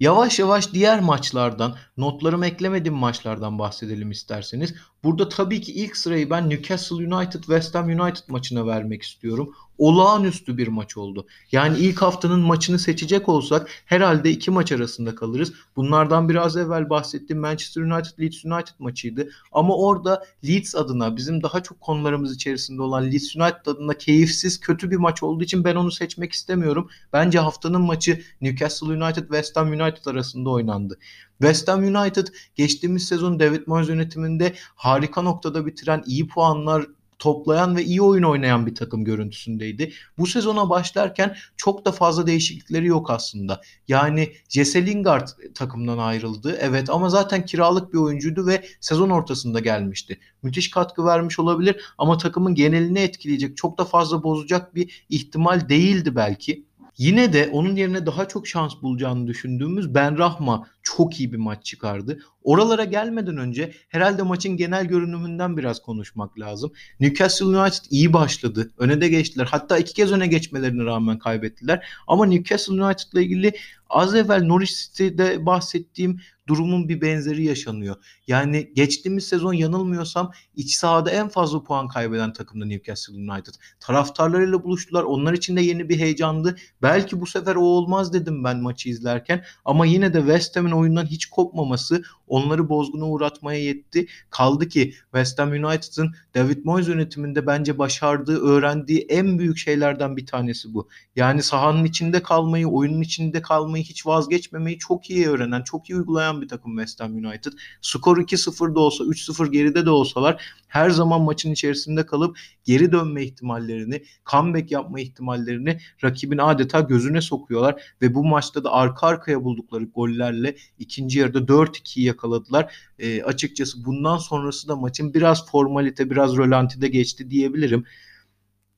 Yavaş 0.00 0.38
yavaş 0.38 0.72
diğer 0.72 1.00
maçlardan, 1.00 1.76
notlarımı 1.96 2.46
eklemediğim 2.46 2.96
maçlardan 2.96 3.58
bahsedelim 3.58 4.10
isterseniz. 4.10 4.74
Burada 5.04 5.28
tabii 5.28 5.60
ki 5.60 5.72
ilk 5.72 5.96
sırayı 5.96 6.30
ben 6.30 6.50
Newcastle 6.50 7.14
United 7.14 7.40
West 7.40 7.74
Ham 7.74 7.88
United 7.88 8.28
maçına 8.28 8.66
vermek 8.66 9.02
istiyorum 9.02 9.54
olağanüstü 9.78 10.58
bir 10.58 10.68
maç 10.68 10.96
oldu. 10.96 11.26
Yani 11.52 11.78
ilk 11.78 12.02
haftanın 12.02 12.40
maçını 12.40 12.78
seçecek 12.78 13.28
olsak 13.28 13.70
herhalde 13.84 14.30
iki 14.30 14.50
maç 14.50 14.72
arasında 14.72 15.14
kalırız. 15.14 15.52
Bunlardan 15.76 16.28
biraz 16.28 16.56
evvel 16.56 16.90
bahsettiğim 16.90 17.40
Manchester 17.42 17.82
United 17.82 18.20
Leeds 18.20 18.44
United 18.44 18.74
maçıydı. 18.78 19.28
Ama 19.52 19.76
orada 19.76 20.24
Leeds 20.44 20.74
adına 20.74 21.16
bizim 21.16 21.42
daha 21.42 21.62
çok 21.62 21.80
konularımız 21.80 22.34
içerisinde 22.34 22.82
olan 22.82 23.04
Leeds 23.12 23.36
United 23.36 23.66
adına 23.66 23.94
keyifsiz 23.94 24.60
kötü 24.60 24.90
bir 24.90 24.96
maç 24.96 25.22
olduğu 25.22 25.44
için 25.44 25.64
ben 25.64 25.74
onu 25.74 25.90
seçmek 25.90 26.32
istemiyorum. 26.32 26.90
Bence 27.12 27.38
haftanın 27.38 27.82
maçı 27.82 28.22
Newcastle 28.40 28.86
United 28.86 29.22
West 29.22 29.56
Ham 29.56 29.68
United 29.68 30.06
arasında 30.06 30.50
oynandı. 30.50 30.98
West 31.40 31.68
Ham 31.68 31.83
United 31.84 32.26
geçtiğimiz 32.54 33.08
sezon 33.08 33.40
David 33.40 33.62
Moyes 33.66 33.88
yönetiminde 33.88 34.54
harika 34.74 35.22
noktada 35.22 35.66
bitiren 35.66 36.02
iyi 36.06 36.28
puanlar 36.28 36.86
toplayan 37.18 37.76
ve 37.76 37.84
iyi 37.84 38.02
oyun 38.02 38.22
oynayan 38.22 38.66
bir 38.66 38.74
takım 38.74 39.04
görüntüsündeydi. 39.04 39.92
Bu 40.18 40.26
sezona 40.26 40.70
başlarken 40.70 41.36
çok 41.56 41.84
da 41.84 41.92
fazla 41.92 42.26
değişiklikleri 42.26 42.86
yok 42.86 43.10
aslında. 43.10 43.60
Yani 43.88 44.32
Jesse 44.48 44.86
Lingard 44.86 45.28
takımdan 45.54 45.98
ayrıldı. 45.98 46.58
Evet 46.60 46.90
ama 46.90 47.08
zaten 47.08 47.46
kiralık 47.46 47.92
bir 47.92 47.98
oyuncuydu 47.98 48.46
ve 48.46 48.64
sezon 48.80 49.10
ortasında 49.10 49.60
gelmişti. 49.60 50.20
Müthiş 50.42 50.70
katkı 50.70 51.04
vermiş 51.04 51.38
olabilir 51.38 51.84
ama 51.98 52.18
takımın 52.18 52.54
genelini 52.54 52.98
etkileyecek, 52.98 53.56
çok 53.56 53.78
da 53.78 53.84
fazla 53.84 54.22
bozacak 54.22 54.74
bir 54.74 55.04
ihtimal 55.08 55.68
değildi 55.68 56.16
belki. 56.16 56.64
Yine 56.98 57.32
de 57.32 57.50
onun 57.52 57.76
yerine 57.76 58.06
daha 58.06 58.28
çok 58.28 58.46
şans 58.46 58.72
bulacağını 58.82 59.26
düşündüğümüz 59.26 59.94
Ben 59.94 60.18
Rahma 60.18 60.66
çok 60.84 61.20
iyi 61.20 61.32
bir 61.32 61.36
maç 61.36 61.64
çıkardı. 61.64 62.18
Oralara 62.42 62.84
gelmeden 62.84 63.36
önce 63.36 63.72
herhalde 63.88 64.22
maçın 64.22 64.56
genel 64.56 64.84
görünümünden 64.84 65.56
biraz 65.56 65.82
konuşmak 65.82 66.38
lazım. 66.38 66.72
Newcastle 67.00 67.46
United 67.46 67.84
iyi 67.90 68.12
başladı. 68.12 68.72
Öne 68.78 69.00
de 69.00 69.08
geçtiler. 69.08 69.48
Hatta 69.50 69.78
iki 69.78 69.94
kez 69.94 70.12
öne 70.12 70.26
geçmelerine 70.26 70.84
rağmen 70.84 71.18
kaybettiler. 71.18 71.86
Ama 72.06 72.26
Newcastle 72.26 72.82
United 72.82 73.12
ile 73.12 73.22
ilgili 73.22 73.52
az 73.88 74.14
evvel 74.14 74.44
Norwich 74.44 74.72
City'de 74.72 75.46
bahsettiğim 75.46 76.20
durumun 76.48 76.88
bir 76.88 77.00
benzeri 77.00 77.44
yaşanıyor. 77.44 77.96
Yani 78.26 78.72
geçtiğimiz 78.74 79.26
sezon 79.26 79.52
yanılmıyorsam 79.52 80.32
iç 80.56 80.74
sahada 80.74 81.10
en 81.10 81.28
fazla 81.28 81.62
puan 81.62 81.88
kaybeden 81.88 82.32
takım 82.32 82.60
da 82.60 82.64
Newcastle 82.64 83.14
United. 83.14 83.54
Taraftarlarıyla 83.80 84.64
buluştular. 84.64 85.02
Onlar 85.02 85.32
için 85.32 85.56
de 85.56 85.60
yeni 85.60 85.88
bir 85.88 85.98
heyecandı. 85.98 86.56
Belki 86.82 87.20
bu 87.20 87.26
sefer 87.26 87.56
o 87.56 87.60
olmaz 87.60 88.12
dedim 88.12 88.44
ben 88.44 88.60
maçı 88.60 88.88
izlerken. 88.88 89.44
Ama 89.64 89.86
yine 89.86 90.14
de 90.14 90.18
West 90.18 90.56
Ham'in 90.56 90.70
oyundan 90.74 91.06
hiç 91.06 91.26
kopmaması 91.26 92.02
onları 92.28 92.68
bozguna 92.68 93.04
uğratmaya 93.04 93.60
yetti. 93.60 94.06
Kaldı 94.30 94.68
ki 94.68 94.94
West 95.02 95.38
Ham 95.38 95.50
United'ın 95.50 96.14
David 96.34 96.64
Moyes 96.64 96.88
yönetiminde 96.88 97.46
bence 97.46 97.78
başardığı, 97.78 98.40
öğrendiği 98.40 99.06
en 99.08 99.38
büyük 99.38 99.58
şeylerden 99.58 100.16
bir 100.16 100.26
tanesi 100.26 100.74
bu. 100.74 100.88
Yani 101.16 101.42
sahanın 101.42 101.84
içinde 101.84 102.22
kalmayı, 102.22 102.68
oyunun 102.68 103.00
içinde 103.00 103.42
kalmayı 103.42 103.84
hiç 103.84 104.06
vazgeçmemeyi 104.06 104.78
çok 104.78 105.10
iyi 105.10 105.28
öğrenen, 105.28 105.62
çok 105.62 105.90
iyi 105.90 105.96
uygulayan 105.96 106.42
bir 106.42 106.48
takım 106.48 106.76
West 106.76 107.00
Ham 107.00 107.16
United. 107.16 107.52
Skor 107.80 108.18
2-0 108.18 108.74
da 108.74 108.80
olsa, 108.80 109.04
3-0 109.04 109.50
geride 109.50 109.86
de 109.86 109.90
olsalar 109.90 110.42
her 110.68 110.90
zaman 110.90 111.20
maçın 111.20 111.52
içerisinde 111.52 112.06
kalıp 112.06 112.38
geri 112.64 112.92
dönme 112.92 113.22
ihtimallerini, 113.24 114.02
comeback 114.30 114.70
yapma 114.70 115.00
ihtimallerini 115.00 115.78
rakibin 116.04 116.38
adeta 116.38 116.80
gözüne 116.80 117.20
sokuyorlar 117.20 117.82
ve 118.02 118.14
bu 118.14 118.24
maçta 118.24 118.64
da 118.64 118.72
arka 118.72 119.06
arkaya 119.06 119.44
buldukları 119.44 119.84
gollerle 119.84 120.56
ikinci 120.78 121.18
yarıda 121.18 121.38
4-2'yi 121.38 122.06
yakaladılar. 122.06 122.76
E, 122.98 123.22
açıkçası 123.22 123.84
bundan 123.84 124.16
sonrası 124.16 124.68
da 124.68 124.76
maçın 124.76 125.14
biraz 125.14 125.50
formalite, 125.50 126.10
biraz 126.10 126.36
rölantide 126.36 126.88
geçti 126.88 127.30
diyebilirim. 127.30 127.84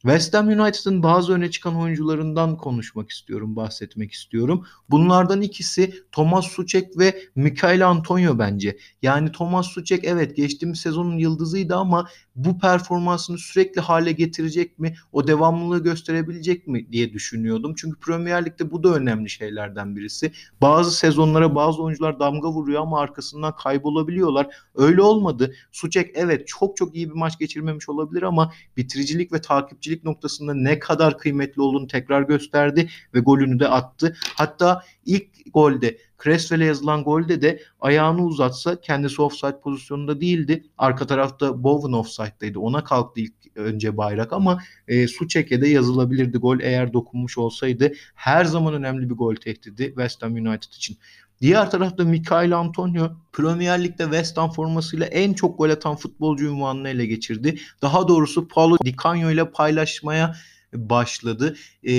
West 0.07 0.35
Ham 0.35 0.49
United'ın 0.49 1.03
bazı 1.03 1.33
öne 1.33 1.51
çıkan 1.51 1.77
oyuncularından 1.77 2.57
konuşmak 2.57 3.11
istiyorum, 3.11 3.57
bahsetmek 3.57 4.13
istiyorum. 4.13 4.67
Bunlardan 4.91 5.43
ikisi 5.43 5.95
Thomas 6.13 6.47
Suchek 6.47 6.99
ve 6.99 7.23
Mikael 7.35 7.89
Antonio 7.89 8.39
bence. 8.39 8.79
Yani 9.03 9.33
Thomas 9.33 9.67
Suchek 9.67 10.05
evet 10.05 10.37
geçtiğimiz 10.37 10.81
sezonun 10.81 11.19
yıldızıydı 11.19 11.77
ama 11.77 12.09
bu 12.37 12.59
performansını 12.59 13.39
sürekli 13.39 13.81
hale 13.81 14.13
getirecek 14.13 14.79
mi? 14.79 14.95
O 15.13 15.27
devamlılığı 15.27 15.83
gösterebilecek 15.83 16.67
mi 16.67 16.93
diye 16.93 17.13
düşünüyordum. 17.13 17.75
Çünkü 17.77 18.01
Premier 18.01 18.47
Lig'de 18.47 18.71
bu 18.71 18.83
da 18.83 18.95
önemli 18.95 19.31
şeylerden 19.31 19.97
birisi. 19.97 20.33
Bazı 20.61 20.97
sezonlara 20.97 21.55
bazı 21.55 21.83
oyuncular 21.83 22.21
damga 22.21 22.49
vuruyor 22.49 22.83
ama 22.83 23.01
arkasından 23.01 23.57
kaybolabiliyorlar. 23.57 24.47
Öyle 24.75 25.03
olmadı. 25.03 25.55
Suchek 25.73 26.11
evet 26.15 26.49
çok 26.49 26.77
çok 26.77 26.97
iyi 26.97 27.09
bir 27.09 27.15
maç 27.15 27.39
geçirmemiş 27.39 27.89
olabilir 27.89 28.23
ama 28.23 28.53
bitiricilik 28.77 29.33
ve 29.33 29.41
takipçilik 29.41 30.05
noktasında 30.05 30.55
ne 30.55 30.79
kadar 30.79 31.19
kıymetli 31.19 31.63
olduğunu 31.63 31.87
tekrar 31.87 32.23
gösterdi 32.23 32.89
ve 33.15 33.21
golünü 33.21 33.61
de 33.61 33.69
attı. 33.69 34.17
Hatta 34.35 34.83
ilk 35.07 35.27
golde 35.55 35.99
Creswell'e 36.25 36.65
yazılan 36.65 37.05
golde 37.05 37.43
de 37.43 37.61
ayağını 37.81 38.25
uzatsa 38.25 38.81
kendisi 38.81 39.23
offside 39.23 39.61
pozisyonunda 39.61 40.21
değildi. 40.21 40.65
Arka 40.79 41.07
tarafta 41.07 41.63
Bowen 41.63 41.93
offside'daydı. 41.93 42.59
Ona 42.59 42.85
kalktı 42.85 43.21
ilk 43.21 43.33
önce 43.55 43.97
bayrak 43.97 44.33
ama 44.33 44.63
e, 44.89 45.09
Suçek'e 45.09 45.69
yazılabilirdi 45.69 46.39
gol 46.39 46.61
eğer 46.61 46.93
dokunmuş 46.93 47.39
olsaydı. 47.39 47.93
Her 48.15 48.45
zaman 48.45 48.75
önemli 48.75 49.11
bir 49.11 49.15
gol 49.15 49.35
tehdidi 49.35 49.87
West 49.87 50.23
Ham 50.23 50.35
United 50.35 50.73
için. 50.73 50.99
Diğer 51.41 51.71
tarafta 51.71 52.05
Mikael 52.05 52.57
Antonio 52.57 53.11
Premier 53.33 53.85
Lig'de 53.85 54.05
West 54.05 54.37
Ham 54.37 54.51
formasıyla 54.53 55.07
en 55.07 55.33
çok 55.33 55.59
gol 55.59 55.71
atan 55.71 55.97
futbolcu 55.97 56.53
unvanını 56.53 56.89
ele 56.89 57.07
geçirdi. 57.07 57.59
Daha 57.83 58.09
doğrusu 58.09 58.49
Paulo 58.49 58.79
Di 58.85 58.95
Canio 59.05 59.31
ile 59.31 59.51
paylaşmaya 59.51 60.37
başladı. 60.75 61.57
Ee, 61.89 61.93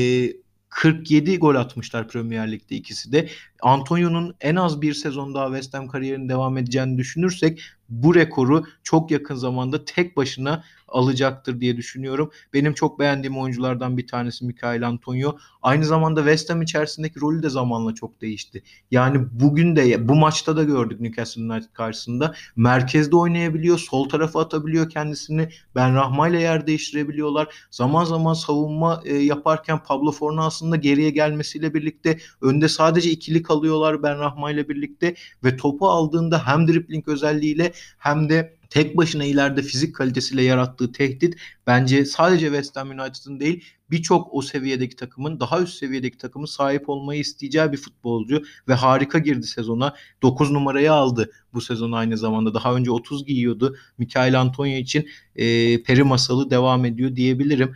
47 0.70 1.40
gol 1.40 1.56
atmışlar 1.56 2.08
Premier 2.08 2.52
Lig'de 2.52 2.76
ikisi 2.76 3.12
de. 3.12 3.30
Antonio'nun 3.62 4.36
en 4.42 4.56
az 4.56 4.82
bir 4.82 4.94
sezon 4.94 5.36
daha 5.36 5.48
West 5.48 5.74
Ham 5.74 5.88
kariyerinin 5.88 6.30
devam 6.30 6.58
edeceğini 6.58 6.98
düşünürsek 6.98 7.62
bu 7.90 8.16
rekoru 8.16 8.64
çok 8.84 9.12
yakın 9.12 9.36
zamanda 9.36 9.86
tek 9.86 10.18
başına 10.18 10.64
alacaktır 10.88 11.62
diye 11.62 11.78
düşünüyorum. 11.78 12.32
Benim 12.54 12.74
çok 12.74 13.00
beğendiğim 13.00 13.38
oyunculardan 13.38 13.98
bir 13.98 14.08
tanesi 14.08 14.46
Mikael 14.46 14.88
Antonio. 14.88 15.38
Aynı 15.62 15.86
zamanda 15.86 16.20
West 16.20 16.50
Ham 16.50 16.62
içerisindeki 16.62 17.22
rolü 17.22 17.44
de 17.44 17.50
zamanla 17.50 17.96
çok 17.96 18.22
değişti. 18.22 18.64
Yani 18.92 19.20
bugün 19.32 19.76
de 19.76 20.08
bu 20.08 20.16
maçta 20.16 20.58
da 20.58 20.64
gördük 20.64 21.00
Newcastle 21.00 21.42
United 21.42 21.74
karşısında. 21.74 22.36
Merkezde 22.56 23.16
oynayabiliyor, 23.16 23.78
sol 23.78 24.10
tarafa 24.10 24.42
atabiliyor 24.42 24.90
kendisini. 24.90 25.50
Ben 25.76 25.96
Rahma 25.96 26.28
ile 26.28 26.42
yer 26.42 26.68
değiştirebiliyorlar. 26.68 27.48
Zaman 27.72 28.06
zaman 28.06 28.34
savunma 28.34 29.02
e, 29.06 29.16
yaparken 29.16 29.84
Pablo 29.84 30.12
Fornas'ın 30.12 30.72
da 30.72 30.76
geriye 30.76 31.10
gelmesiyle 31.10 31.74
birlikte 31.74 32.20
önde 32.42 32.70
sadece 32.70 33.12
ikili 33.12 33.44
kalıyorlar 33.44 34.04
Ben 34.04 34.20
Rahma 34.20 34.52
ile 34.52 34.70
birlikte 34.70 35.16
ve 35.44 35.58
topu 35.58 35.88
aldığında 35.88 36.48
hem 36.48 36.68
dribbling 36.68 37.08
özelliğiyle 37.08 37.72
hem 37.98 38.30
de 38.30 38.57
tek 38.70 38.98
başına 38.98 39.24
ileride 39.26 39.62
fizik 39.62 39.96
kalitesiyle 39.96 40.44
yarattığı 40.44 40.92
tehdit 40.92 41.36
bence 41.68 42.06
sadece 42.06 42.46
West 42.46 42.76
Ham 42.76 42.90
United'ın 42.90 43.40
değil 43.40 43.64
birçok 43.92 44.34
o 44.34 44.42
seviyedeki 44.42 44.96
takımın 44.96 45.40
daha 45.40 45.62
üst 45.62 45.78
seviyedeki 45.78 46.18
takımın 46.18 46.46
sahip 46.46 46.90
olmayı 46.90 47.20
isteyeceği 47.20 47.72
bir 47.72 47.78
futbolcu 47.78 48.44
ve 48.68 48.74
harika 48.74 49.20
girdi 49.20 49.48
sezona. 49.48 49.96
9 50.22 50.52
numarayı 50.52 50.94
aldı 50.94 51.32
bu 51.54 51.62
sezon 51.62 51.92
aynı 51.92 52.18
zamanda. 52.18 52.54
Daha 52.54 52.76
önce 52.76 52.92
30 52.92 53.26
giyiyordu. 53.26 53.78
Mikael 53.98 54.42
Antonio 54.42 54.78
için 54.78 55.10
e, 55.36 55.84
peri 55.84 56.04
masalı 56.04 56.50
devam 56.50 56.86
ediyor 56.86 57.16
diyebilirim. 57.16 57.76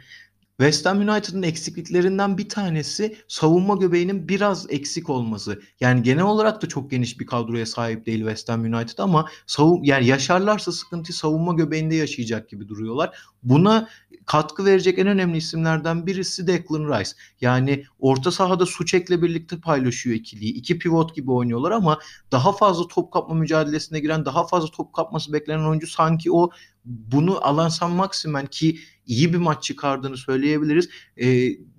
West 0.61 0.85
Ham 0.85 0.99
United'ın 0.99 1.43
eksikliklerinden 1.43 2.37
bir 2.37 2.49
tanesi 2.49 3.15
savunma 3.27 3.75
göbeğinin 3.75 4.29
biraz 4.29 4.65
eksik 4.69 5.09
olması. 5.09 5.61
Yani 5.79 6.03
genel 6.03 6.23
olarak 6.23 6.61
da 6.61 6.67
çok 6.67 6.91
geniş 6.91 7.19
bir 7.19 7.25
kadroya 7.25 7.65
sahip 7.65 8.05
değil 8.05 8.19
West 8.19 8.49
Ham 8.49 8.63
United 8.63 8.97
ama 8.97 9.27
savun 9.45 9.83
yani 9.83 10.05
yaşarlarsa 10.05 10.71
sıkıntı 10.71 11.13
savunma 11.13 11.53
göbeğinde 11.53 11.95
yaşayacak 11.95 12.49
gibi 12.49 12.67
duruyorlar. 12.67 13.17
Buna 13.43 13.87
katkı 14.25 14.65
verecek 14.65 14.99
en 14.99 15.07
önemli 15.07 15.37
isimlerden 15.37 16.07
birisi 16.07 16.47
Declan 16.47 16.99
Rice. 16.99 17.11
Yani 17.41 17.83
orta 17.99 18.31
sahada 18.31 18.65
Suçek'le 18.65 19.21
birlikte 19.21 19.59
paylaşıyor 19.59 20.15
ikiliyi. 20.15 20.53
İki 20.53 20.79
pivot 20.79 21.15
gibi 21.15 21.31
oynuyorlar 21.31 21.71
ama 21.71 21.99
daha 22.31 22.51
fazla 22.51 22.87
top 22.87 23.13
kapma 23.13 23.35
mücadelesine 23.35 23.99
giren, 23.99 24.25
daha 24.25 24.47
fazla 24.47 24.67
top 24.71 24.93
kapması 24.93 25.33
beklenen 25.33 25.65
oyuncu 25.65 25.87
sanki 25.87 26.31
o 26.31 26.49
bunu 26.85 27.45
Alan 27.47 27.69
San 27.69 27.91
Maximen 27.91 28.45
ki 28.45 28.79
iyi 29.05 29.33
bir 29.33 29.37
maç 29.37 29.63
çıkardığını 29.63 30.17
söyleyebiliriz. 30.17 30.89
E, 31.17 31.27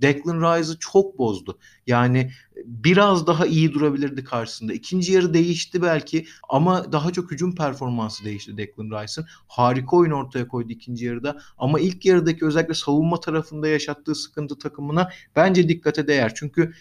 Declan 0.03 0.41
Rice'ı 0.41 0.77
çok 0.79 1.19
bozdu. 1.19 1.59
Yani 1.87 2.31
biraz 2.67 3.27
daha 3.27 3.47
iyi 3.47 3.73
durabilirdi 3.73 4.25
karşısında. 4.25 4.73
İkinci 4.73 5.13
yarı 5.13 5.35
değişti 5.35 5.83
belki 5.83 6.27
ama 6.49 6.93
daha 6.93 7.11
çok 7.13 7.31
hücum 7.31 7.55
performansı 7.55 8.25
değişti 8.25 8.57
Declan 8.57 9.03
Rice'ın. 9.03 9.27
Harika 9.49 9.97
oyun 9.97 10.11
ortaya 10.11 10.49
koydu 10.49 10.73
ikinci 10.73 11.05
yarıda 11.05 11.41
ama 11.59 11.81
ilk 11.81 12.05
yarıdaki 12.07 12.47
özellikle 12.47 12.75
savunma 12.75 13.21
tarafında 13.21 13.69
yaşattığı 13.69 14.15
sıkıntı 14.15 14.59
takımına 14.59 15.09
bence 15.37 15.69
dikkate 15.69 16.07
değer. 16.07 16.33
Çünkü 16.35 16.73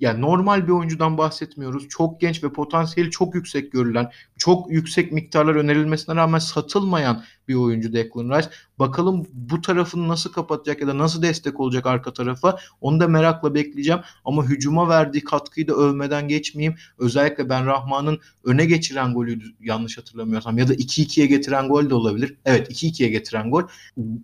yani 0.00 0.20
normal 0.20 0.66
bir 0.66 0.72
oyuncudan 0.72 1.18
bahsetmiyoruz. 1.18 1.88
Çok 1.88 2.20
genç 2.20 2.44
ve 2.44 2.52
potansiyeli 2.52 3.10
çok 3.10 3.34
yüksek 3.34 3.72
görülen, 3.72 4.10
çok 4.38 4.70
yüksek 4.70 5.12
miktarlar 5.12 5.54
önerilmesine 5.54 6.14
rağmen 6.14 6.38
satılmayan 6.38 7.24
bir 7.48 7.54
oyuncu 7.54 7.92
Declan 7.92 8.38
Rice. 8.38 8.50
Bakalım 8.80 9.26
bu 9.32 9.60
tarafını 9.60 10.08
nasıl 10.08 10.32
kapatacak 10.32 10.80
ya 10.80 10.86
da 10.86 10.98
nasıl 10.98 11.22
destek 11.22 11.60
olacak 11.60 11.86
arka 11.86 12.12
tarafa 12.12 12.58
onu 12.80 13.00
da 13.00 13.08
merakla 13.08 13.54
bekleyeceğim. 13.54 14.00
Ama 14.24 14.44
hücuma 14.44 14.88
verdiği 14.88 15.24
katkıyı 15.24 15.68
da 15.68 15.74
övmeden 15.74 16.28
geçmeyeyim. 16.28 16.74
Özellikle 16.98 17.48
Ben 17.48 17.66
Rahman'ın 17.66 18.18
öne 18.44 18.64
geçiren 18.64 19.14
golü 19.14 19.38
yanlış 19.60 19.98
hatırlamıyorsam 19.98 20.58
ya 20.58 20.68
da 20.68 20.74
2-2'ye 20.74 21.26
getiren 21.26 21.68
gol 21.68 21.90
de 21.90 21.94
olabilir. 21.94 22.36
Evet 22.44 22.70
2-2'ye 22.70 23.08
getiren 23.08 23.50
gol. 23.50 23.62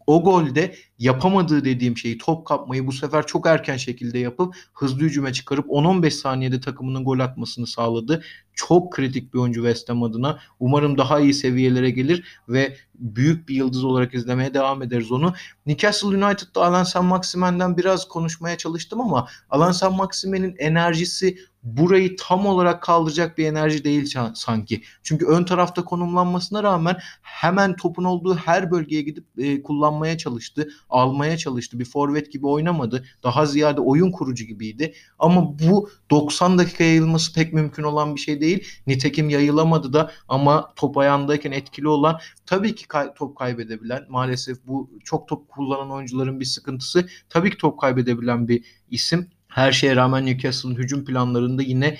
O 0.06 0.24
golde 0.24 0.74
yapamadığı 0.98 1.64
dediğim 1.64 1.96
şeyi 1.96 2.18
top 2.18 2.46
kapmayı 2.46 2.86
bu 2.86 2.92
sefer 2.92 3.26
çok 3.26 3.46
erken 3.46 3.76
şekilde 3.76 4.18
yapıp 4.18 4.54
hızlı 4.72 5.00
hücuma 5.00 5.32
çıkarıp 5.32 5.66
10-15 5.66 6.10
saniyede 6.10 6.60
takımının 6.60 7.04
gol 7.04 7.18
atmasını 7.18 7.66
sağladı 7.66 8.22
çok 8.56 8.92
kritik 8.92 9.34
bir 9.34 9.38
oyuncu 9.38 9.60
West 9.60 9.88
Ham 9.88 10.02
adına. 10.02 10.38
Umarım 10.60 10.98
daha 10.98 11.20
iyi 11.20 11.34
seviyelere 11.34 11.90
gelir 11.90 12.40
ve 12.48 12.76
büyük 12.94 13.48
bir 13.48 13.54
yıldız 13.54 13.84
olarak 13.84 14.14
izlemeye 14.14 14.54
devam 14.54 14.82
ederiz 14.82 15.12
onu. 15.12 15.34
Newcastle 15.66 16.08
United'da 16.08 16.66
Alan 16.66 16.84
San 16.84 17.04
Maximen'den 17.04 17.76
biraz 17.76 18.08
konuşmaya 18.08 18.58
çalıştım 18.58 19.00
ama 19.00 19.28
Alan 19.50 19.72
San 19.72 19.96
Maximen'in 19.96 20.56
enerjisi 20.58 21.38
burayı 21.66 22.16
tam 22.16 22.46
olarak 22.46 22.82
kaldıracak 22.82 23.38
bir 23.38 23.46
enerji 23.46 23.84
değil 23.84 24.14
sanki. 24.34 24.82
Çünkü 25.02 25.26
ön 25.26 25.44
tarafta 25.44 25.84
konumlanmasına 25.84 26.62
rağmen 26.62 26.96
hemen 27.22 27.76
topun 27.76 28.04
olduğu 28.04 28.36
her 28.36 28.70
bölgeye 28.70 29.02
gidip 29.02 29.24
e, 29.38 29.62
kullanmaya 29.62 30.18
çalıştı, 30.18 30.68
almaya 30.90 31.36
çalıştı. 31.36 31.78
Bir 31.78 31.84
forvet 31.84 32.32
gibi 32.32 32.46
oynamadı. 32.46 33.04
Daha 33.22 33.46
ziyade 33.46 33.80
oyun 33.80 34.10
kurucu 34.10 34.44
gibiydi. 34.44 34.94
Ama 35.18 35.58
bu 35.58 35.90
90 36.10 36.58
dakika 36.58 36.84
yayılması 36.84 37.34
pek 37.34 37.52
mümkün 37.52 37.82
olan 37.82 38.14
bir 38.14 38.20
şey 38.20 38.40
değil. 38.40 38.64
Nitekim 38.86 39.30
yayılamadı 39.30 39.92
da 39.92 40.10
ama 40.28 40.72
top 40.76 40.98
ayağındayken 40.98 41.52
etkili 41.52 41.88
olan 41.88 42.20
tabii 42.46 42.74
ki 42.74 42.88
kay- 42.88 43.14
top 43.14 43.36
kaybedebilen 43.36 44.04
maalesef 44.08 44.66
bu 44.66 44.90
çok 45.04 45.28
top 45.28 45.48
kullanan 45.48 45.90
oyuncuların 45.90 46.40
bir 46.40 46.44
sıkıntısı. 46.44 47.08
Tabii 47.28 47.50
ki 47.50 47.56
top 47.56 47.80
kaybedebilen 47.80 48.48
bir 48.48 48.64
isim 48.90 49.30
her 49.56 49.72
şeye 49.72 49.96
rağmen 49.96 50.26
Newcastle'ın 50.26 50.74
hücum 50.74 51.04
planlarında 51.04 51.62
yine 51.62 51.98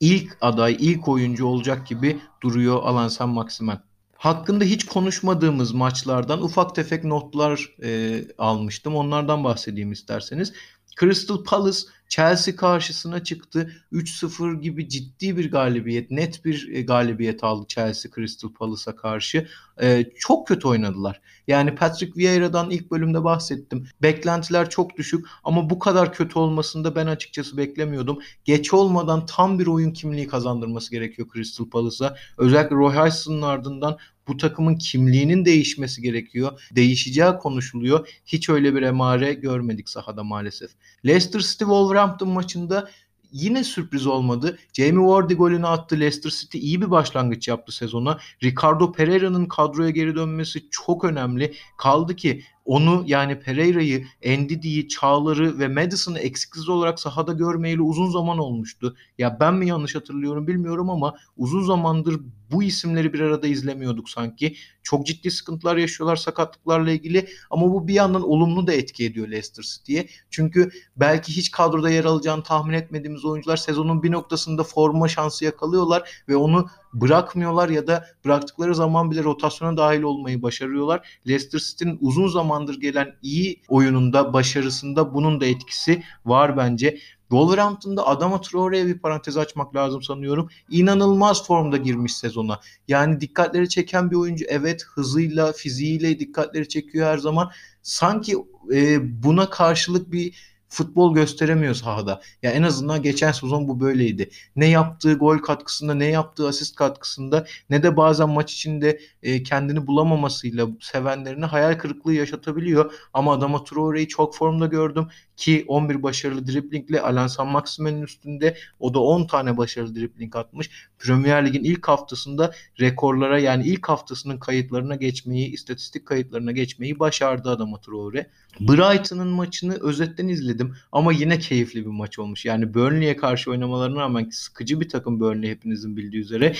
ilk 0.00 0.38
aday, 0.40 0.76
ilk 0.80 1.08
oyuncu 1.08 1.46
olacak 1.46 1.86
gibi 1.86 2.20
duruyor 2.42 2.82
Alan 2.82 3.08
San 3.08 3.28
Maximen. 3.28 3.82
Hakkında 4.16 4.64
hiç 4.64 4.86
konuşmadığımız 4.86 5.72
maçlardan 5.72 6.42
ufak 6.42 6.74
tefek 6.74 7.04
notlar 7.04 7.74
e, 7.82 8.20
almıştım. 8.38 8.96
Onlardan 8.96 9.44
bahsedeyim 9.44 9.92
isterseniz. 9.92 10.52
Crystal 11.00 11.44
Palace 11.44 11.78
Chelsea 12.08 12.56
karşısına 12.56 13.24
çıktı. 13.24 13.72
3-0 13.92 14.60
gibi 14.60 14.88
ciddi 14.88 15.36
bir 15.36 15.50
galibiyet, 15.50 16.10
net 16.10 16.44
bir 16.44 16.68
e, 16.72 16.82
galibiyet 16.82 17.44
aldı 17.44 17.66
Chelsea 17.68 18.12
Crystal 18.14 18.52
Palace'a 18.52 18.96
karşı. 18.96 19.46
Ee, 19.82 20.04
çok 20.18 20.48
kötü 20.48 20.68
oynadılar. 20.68 21.20
Yani 21.48 21.74
Patrick 21.74 22.16
Vieira'dan 22.16 22.70
ilk 22.70 22.90
bölümde 22.90 23.24
bahsettim. 23.24 23.88
Beklentiler 24.02 24.70
çok 24.70 24.96
düşük 24.96 25.26
ama 25.44 25.70
bu 25.70 25.78
kadar 25.78 26.12
kötü 26.12 26.38
olmasını 26.38 26.84
da 26.84 26.96
ben 26.96 27.06
açıkçası 27.06 27.56
beklemiyordum. 27.56 28.18
Geç 28.44 28.74
olmadan 28.74 29.26
tam 29.26 29.58
bir 29.58 29.66
oyun 29.66 29.90
kimliği 29.90 30.26
kazandırması 30.26 30.90
gerekiyor 30.90 31.28
Crystal 31.34 31.70
Palace'a. 31.70 32.16
Özellikle 32.38 32.76
Roy 32.76 32.94
Hodgson'ın 32.94 33.42
ardından 33.42 33.98
bu 34.28 34.36
takımın 34.36 34.76
kimliğinin 34.76 35.44
değişmesi 35.44 36.02
gerekiyor. 36.02 36.60
Değişeceği 36.76 37.32
konuşuluyor. 37.40 38.08
Hiç 38.26 38.48
öyle 38.48 38.74
bir 38.74 38.82
emare 38.82 39.32
görmedik 39.32 39.88
sahada 39.88 40.24
maalesef. 40.24 40.70
Leicester 41.06 41.40
City 41.40 41.64
Wolverhampton 41.64 41.95
maçında 42.28 42.90
yine 43.32 43.64
sürpriz 43.64 44.06
olmadı. 44.06 44.58
Jamie 44.72 45.06
Vardy 45.06 45.34
golünü 45.34 45.66
attı. 45.66 46.00
Leicester 46.00 46.30
City 46.30 46.58
iyi 46.58 46.80
bir 46.80 46.90
başlangıç 46.90 47.48
yaptı 47.48 47.72
sezona. 47.72 48.18
Ricardo 48.42 48.92
Pereira'nın 48.92 49.46
kadroya 49.46 49.90
geri 49.90 50.16
dönmesi 50.16 50.70
çok 50.70 51.04
önemli. 51.04 51.54
Kaldı 51.78 52.16
ki 52.16 52.42
onu 52.66 53.04
yani 53.06 53.40
Pereira'yı, 53.40 54.06
Endidi'yi, 54.22 54.88
Çağlar'ı 54.88 55.58
ve 55.58 55.68
Madison'ı 55.68 56.18
eksiksiz 56.18 56.68
olarak 56.68 57.00
sahada 57.00 57.32
görmeyeli 57.32 57.82
uzun 57.82 58.10
zaman 58.10 58.38
olmuştu. 58.38 58.96
Ya 59.18 59.36
ben 59.40 59.54
mi 59.54 59.68
yanlış 59.68 59.94
hatırlıyorum 59.94 60.46
bilmiyorum 60.46 60.90
ama 60.90 61.14
uzun 61.36 61.62
zamandır 61.62 62.20
bu 62.52 62.62
isimleri 62.62 63.12
bir 63.12 63.20
arada 63.20 63.46
izlemiyorduk 63.46 64.10
sanki. 64.10 64.56
Çok 64.82 65.06
ciddi 65.06 65.30
sıkıntılar 65.30 65.76
yaşıyorlar 65.76 66.16
sakatlıklarla 66.16 66.90
ilgili 66.90 67.28
ama 67.50 67.72
bu 67.72 67.88
bir 67.88 67.94
yandan 67.94 68.22
olumlu 68.22 68.66
da 68.66 68.72
etki 68.72 69.04
ediyor 69.04 69.28
Leicester 69.28 69.62
City'ye. 69.62 70.08
Çünkü 70.30 70.70
belki 70.96 71.36
hiç 71.36 71.50
kadroda 71.50 71.90
yer 71.90 72.04
alacağını 72.04 72.42
tahmin 72.42 72.74
etmediğimiz 72.74 73.24
oyuncular 73.24 73.56
sezonun 73.56 74.02
bir 74.02 74.12
noktasında 74.12 74.64
forma 74.64 75.08
şansı 75.08 75.44
yakalıyorlar 75.44 76.10
ve 76.28 76.36
onu 76.36 76.66
bırakmıyorlar 77.00 77.68
ya 77.68 77.86
da 77.86 78.06
bıraktıkları 78.24 78.74
zaman 78.74 79.10
bile 79.10 79.24
rotasyona 79.24 79.76
dahil 79.76 80.02
olmayı 80.02 80.42
başarıyorlar. 80.42 81.20
Leicester 81.28 81.58
City'nin 81.58 81.98
uzun 82.00 82.28
zamandır 82.56 82.80
gelen 82.80 83.16
iyi 83.22 83.62
oyununda, 83.68 84.32
başarısında 84.32 85.14
bunun 85.14 85.40
da 85.40 85.46
etkisi 85.46 86.02
var 86.24 86.56
bence. 86.56 86.98
Wolverhampton'da 87.30 88.06
Adama 88.06 88.40
Traore'ye 88.40 88.86
bir 88.86 88.98
parantez 88.98 89.36
açmak 89.36 89.76
lazım 89.76 90.02
sanıyorum. 90.02 90.48
İnanılmaz 90.70 91.46
formda 91.46 91.76
girmiş 91.76 92.16
sezona. 92.16 92.60
Yani 92.88 93.20
dikkatleri 93.20 93.68
çeken 93.68 94.10
bir 94.10 94.16
oyuncu. 94.16 94.44
Evet 94.48 94.84
hızıyla, 94.94 95.52
fiziğiyle 95.52 96.18
dikkatleri 96.18 96.68
çekiyor 96.68 97.06
her 97.06 97.18
zaman. 97.18 97.50
Sanki 97.82 98.36
e, 98.72 98.98
buna 99.22 99.50
karşılık 99.50 100.12
bir 100.12 100.55
futbol 100.76 101.14
gösteremiyor 101.14 101.74
sahada. 101.74 102.20
Ya 102.42 102.50
en 102.50 102.62
azından 102.62 103.02
geçen 103.02 103.32
sezon 103.32 103.68
bu 103.68 103.80
böyleydi. 103.80 104.30
Ne 104.56 104.66
yaptığı 104.66 105.14
gol 105.14 105.38
katkısında, 105.38 105.94
ne 105.94 106.06
yaptığı 106.06 106.48
asist 106.48 106.76
katkısında, 106.76 107.46
ne 107.70 107.82
de 107.82 107.96
bazen 107.96 108.28
maç 108.28 108.52
içinde 108.52 109.00
e, 109.22 109.42
kendini 109.42 109.86
bulamamasıyla 109.86 110.68
sevenlerine 110.80 111.44
hayal 111.44 111.78
kırıklığı 111.78 112.14
yaşatabiliyor. 112.14 112.92
Ama 113.12 113.32
Adama 113.32 113.64
Traore'yi 113.64 114.08
çok 114.08 114.36
formda 114.36 114.66
gördüm 114.66 115.08
ki 115.36 115.64
11 115.68 116.02
başarılı 116.02 116.46
driblingle 116.46 117.00
Alan 117.00 117.26
San 117.26 117.48
Maximen'in 117.48 118.02
üstünde 118.02 118.56
o 118.80 118.94
da 118.94 118.98
10 119.00 119.26
tane 119.26 119.56
başarılı 119.56 119.94
dribling 119.94 120.36
atmış. 120.36 120.70
Premier 120.98 121.46
Lig'in 121.46 121.64
ilk 121.64 121.88
haftasında 121.88 122.52
rekorlara 122.80 123.38
yani 123.38 123.66
ilk 123.66 123.88
haftasının 123.88 124.38
kayıtlarına 124.38 124.94
geçmeyi, 124.94 125.52
istatistik 125.52 126.06
kayıtlarına 126.06 126.52
geçmeyi 126.52 126.98
başardı 126.98 127.50
Adama 127.50 127.80
Traore. 127.80 128.30
Brighton'ın 128.60 129.28
maçını 129.28 129.74
özetten 129.80 130.28
izledim 130.28 130.65
ama 130.92 131.12
yine 131.12 131.38
keyifli 131.38 131.80
bir 131.80 131.90
maç 131.90 132.18
olmuş. 132.18 132.44
Yani 132.44 132.74
Burnley'e 132.74 133.16
karşı 133.16 133.50
oynamalarına 133.50 134.00
rağmen 134.00 134.28
sıkıcı 134.30 134.80
bir 134.80 134.88
takım 134.88 135.20
Burnley 135.20 135.50
hepinizin 135.50 135.96
bildiği 135.96 136.20
üzere. 136.20 136.54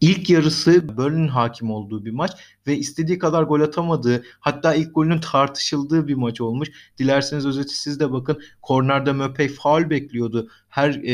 İlk 0.00 0.30
yarısı 0.30 0.96
Burnley'nin 0.96 1.28
hakim 1.28 1.70
olduğu 1.70 2.04
bir 2.04 2.10
maç 2.10 2.30
ve 2.66 2.76
istediği 2.76 3.18
kadar 3.18 3.42
gol 3.42 3.60
atamadığı 3.60 4.24
hatta 4.40 4.74
ilk 4.74 4.94
golünün 4.94 5.20
tartışıldığı 5.20 6.08
bir 6.08 6.14
maç 6.14 6.40
olmuş. 6.40 6.68
Dilerseniz 6.98 7.46
özeti 7.46 7.78
siz 7.78 8.00
de 8.00 8.12
bakın. 8.12 8.42
Kornerde 8.62 9.10
Möpey 9.12 9.48
faul 9.48 9.90
bekliyordu. 9.90 10.48
Her 10.68 10.90
e, 11.04 11.12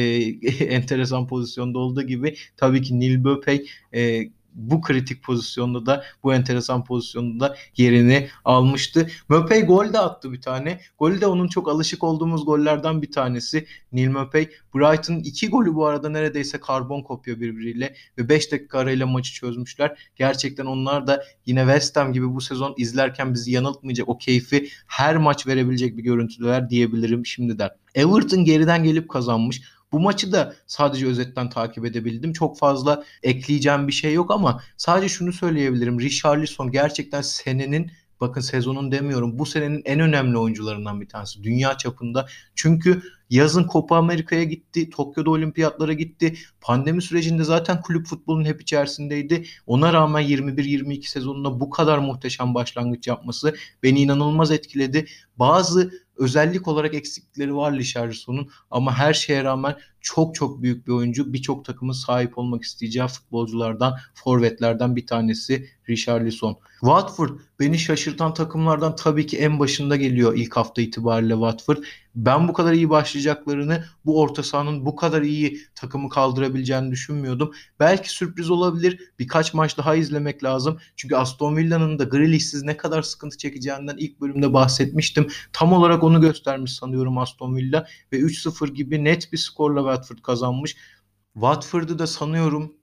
enteresan 0.65 1.27
pozisyonda 1.27 1.79
olduğu 1.79 2.03
gibi 2.03 2.37
tabii 2.57 2.83
ki 2.83 3.01
Neil 3.01 3.17
Möpey 3.17 3.67
e, 3.95 4.31
bu 4.55 4.81
kritik 4.81 5.23
pozisyonda 5.23 5.87
da 5.87 6.05
bu 6.23 6.35
enteresan 6.35 6.85
pozisyonda 6.85 7.41
da 7.41 7.57
yerini 7.77 8.29
almıştı. 8.45 9.07
Möpey 9.29 9.63
gol 9.63 9.93
de 9.93 9.99
attı 9.99 10.33
bir 10.33 10.41
tane. 10.41 10.81
Golü 10.99 11.21
de 11.21 11.27
onun 11.27 11.49
çok 11.49 11.69
alışık 11.69 12.05
olduğumuz 12.05 12.45
gollerden 12.45 13.03
bir 13.03 13.13
tanesi. 13.13 13.67
Neil 13.93 14.09
Möpey. 14.09 14.51
Brighton 14.75 15.15
iki 15.15 15.51
golü 15.51 15.75
bu 15.75 15.87
arada 15.87 16.09
neredeyse 16.09 16.61
karbon 16.61 17.03
kopya 17.03 17.41
birbiriyle 17.41 17.95
ve 18.19 18.29
5 18.29 18.53
dakika 18.53 18.79
arayla 18.79 19.07
maçı 19.07 19.33
çözmüşler. 19.33 20.11
Gerçekten 20.17 20.67
onlar 20.67 21.07
da 21.07 21.25
yine 21.47 21.61
West 21.61 21.97
Ham 21.97 22.13
gibi 22.13 22.35
bu 22.35 22.41
sezon 22.41 22.75
izlerken 22.77 23.35
bizi 23.35 23.51
yanıltmayacak 23.51 24.09
o 24.09 24.19
keyfi 24.19 24.69
her 24.87 25.17
maç 25.17 25.47
verebilecek 25.47 25.97
bir 25.97 26.03
görüntüler 26.03 26.71
diyebilirim 26.71 27.27
şimdiden. 27.27 27.71
Everton 27.95 28.45
geriden 28.45 28.85
gelip 28.85 29.09
kazanmış. 29.09 29.63
Bu 29.93 30.01
maçı 30.01 30.33
da 30.33 30.55
sadece 30.67 31.07
özetten 31.07 31.51
takip 31.51 31.85
edebildim. 31.85 32.33
Çok 32.33 32.59
fazla 32.59 33.05
ekleyeceğim 33.23 33.89
bir 33.89 33.93
şey 33.93 34.15
yok 34.15 34.31
ama 34.31 34.63
sadece 34.77 35.09
şunu 35.09 35.33
söyleyebilirim. 35.33 36.01
Richarlison 36.01 36.71
gerçekten 36.71 37.23
senenin 37.23 37.91
bakın 38.21 38.41
sezonun 38.41 38.93
demiyorum 38.93 39.39
bu 39.39 39.47
senenin 39.47 39.83
en 39.85 40.01
önemli 40.01 40.39
oyuncularından 40.39 41.01
bir 41.01 41.09
tanesi 41.09 41.43
dünya 41.43 41.79
çapında. 41.79 42.27
Çünkü 42.55 43.03
yazın 43.31 43.69
Copa 43.73 43.97
Amerika'ya 43.97 44.45
gitti, 44.45 44.91
Tokyo'da 44.91 45.31
olimpiyatlara 45.31 45.93
gitti. 45.93 46.35
Pandemi 46.61 47.03
sürecinde 47.03 47.45
zaten 47.45 47.81
kulüp 47.81 48.07
futbolunun 48.07 48.45
hep 48.45 48.63
içerisindeydi. 48.63 49.45
Ona 49.67 49.93
rağmen 49.93 50.23
21-22 50.23 51.07
sezonunda 51.07 51.61
bu 51.61 51.71
kadar 51.71 51.99
muhteşem 51.99 52.55
başlangıç 52.55 53.07
yapması 53.07 53.55
beni 53.83 54.01
inanılmaz 54.01 54.51
etkiledi. 54.51 55.07
Bazı 55.37 55.91
özellik 56.17 56.69
olarak 56.69 56.95
eksiklikleri 56.95 57.57
var 57.57 57.73
Lisharson'un 57.73 58.51
ama 58.71 58.99
her 58.99 59.15
şeye 59.15 59.45
rağmen 59.45 59.77
çok 60.01 60.35
çok 60.35 60.63
büyük 60.63 60.87
bir 60.87 60.93
oyuncu. 60.93 61.33
Birçok 61.33 61.65
takımın 61.65 61.93
sahip 61.93 62.39
olmak 62.39 62.63
isteyeceği 62.63 63.07
futbolculardan, 63.07 63.97
forvetlerden 64.15 64.97
bir 64.97 65.07
tanesi 65.07 65.69
Richarlison. 65.91 66.57
Watford 66.81 67.31
beni 67.61 67.79
şaşırtan 67.79 68.35
takımlardan 68.35 68.97
tabii 68.97 69.27
ki 69.27 69.39
en 69.39 69.59
başında 69.59 69.97
geliyor 69.97 70.37
ilk 70.37 70.57
hafta 70.57 70.83
itibariyle 70.83 71.35
Watford. 71.35 71.77
Ben 72.15 72.49
bu 72.49 72.53
kadar 72.53 72.73
iyi 72.73 72.91
başlayacaklarını, 72.91 73.85
bu 74.05 74.21
orta 74.21 74.43
sahanın 74.43 74.87
bu 74.87 74.97
kadar 74.97 75.23
iyi 75.23 75.61
takımı 75.75 76.09
kaldırabileceğini 76.09 76.91
düşünmüyordum. 76.91 77.53
Belki 77.81 78.11
sürpriz 78.11 78.51
olabilir. 78.51 79.13
Birkaç 79.19 79.55
maç 79.55 79.79
daha 79.79 79.95
izlemek 79.95 80.45
lazım. 80.45 80.79
Çünkü 80.97 81.17
Aston 81.17 81.57
Villa'nın 81.57 81.99
da 81.99 82.05
Grealish'siz 82.05 82.63
ne 82.63 82.77
kadar 82.77 83.03
sıkıntı 83.03 83.39
çekeceğinden 83.39 83.97
ilk 83.99 84.21
bölümde 84.21 84.53
bahsetmiştim. 84.53 85.27
Tam 85.53 85.73
olarak 85.73 86.03
onu 86.05 86.21
göstermiş 86.21 86.73
sanıyorum 86.73 87.19
Aston 87.19 87.57
Villa 87.57 87.87
ve 88.13 88.19
3-0 88.19 88.73
gibi 88.73 89.05
net 89.05 89.33
bir 89.33 89.39
skorla 89.39 89.81
Watford 89.81 90.23
kazanmış. 90.23 90.77
Watford'u 91.35 91.99
da 91.99 92.07
sanıyorum 92.07 92.75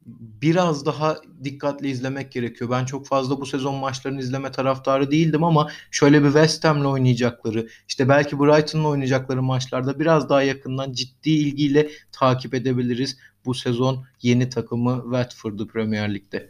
biraz 0.41 0.85
daha 0.85 1.17
dikkatli 1.43 1.89
izlemek 1.89 2.31
gerekiyor. 2.31 2.69
Ben 2.69 2.85
çok 2.85 3.07
fazla 3.07 3.41
bu 3.41 3.45
sezon 3.45 3.75
maçlarını 3.75 4.19
izleme 4.19 4.51
taraftarı 4.51 5.11
değildim 5.11 5.43
ama 5.43 5.69
şöyle 5.91 6.23
bir 6.23 6.27
West 6.27 6.63
Ham'le 6.63 6.85
oynayacakları, 6.85 7.67
işte 7.87 8.09
belki 8.09 8.39
Brighton'la 8.39 8.87
oynayacakları 8.87 9.43
maçlarda 9.43 9.99
biraz 9.99 10.29
daha 10.29 10.43
yakından 10.43 10.91
ciddi 10.93 11.29
ilgiyle 11.29 11.89
takip 12.11 12.53
edebiliriz 12.53 13.17
bu 13.45 13.53
sezon 13.53 14.05
yeni 14.21 14.49
takımı 14.49 15.01
Watford'u 15.03 15.67
Premier 15.67 16.13
Lig'de. 16.13 16.49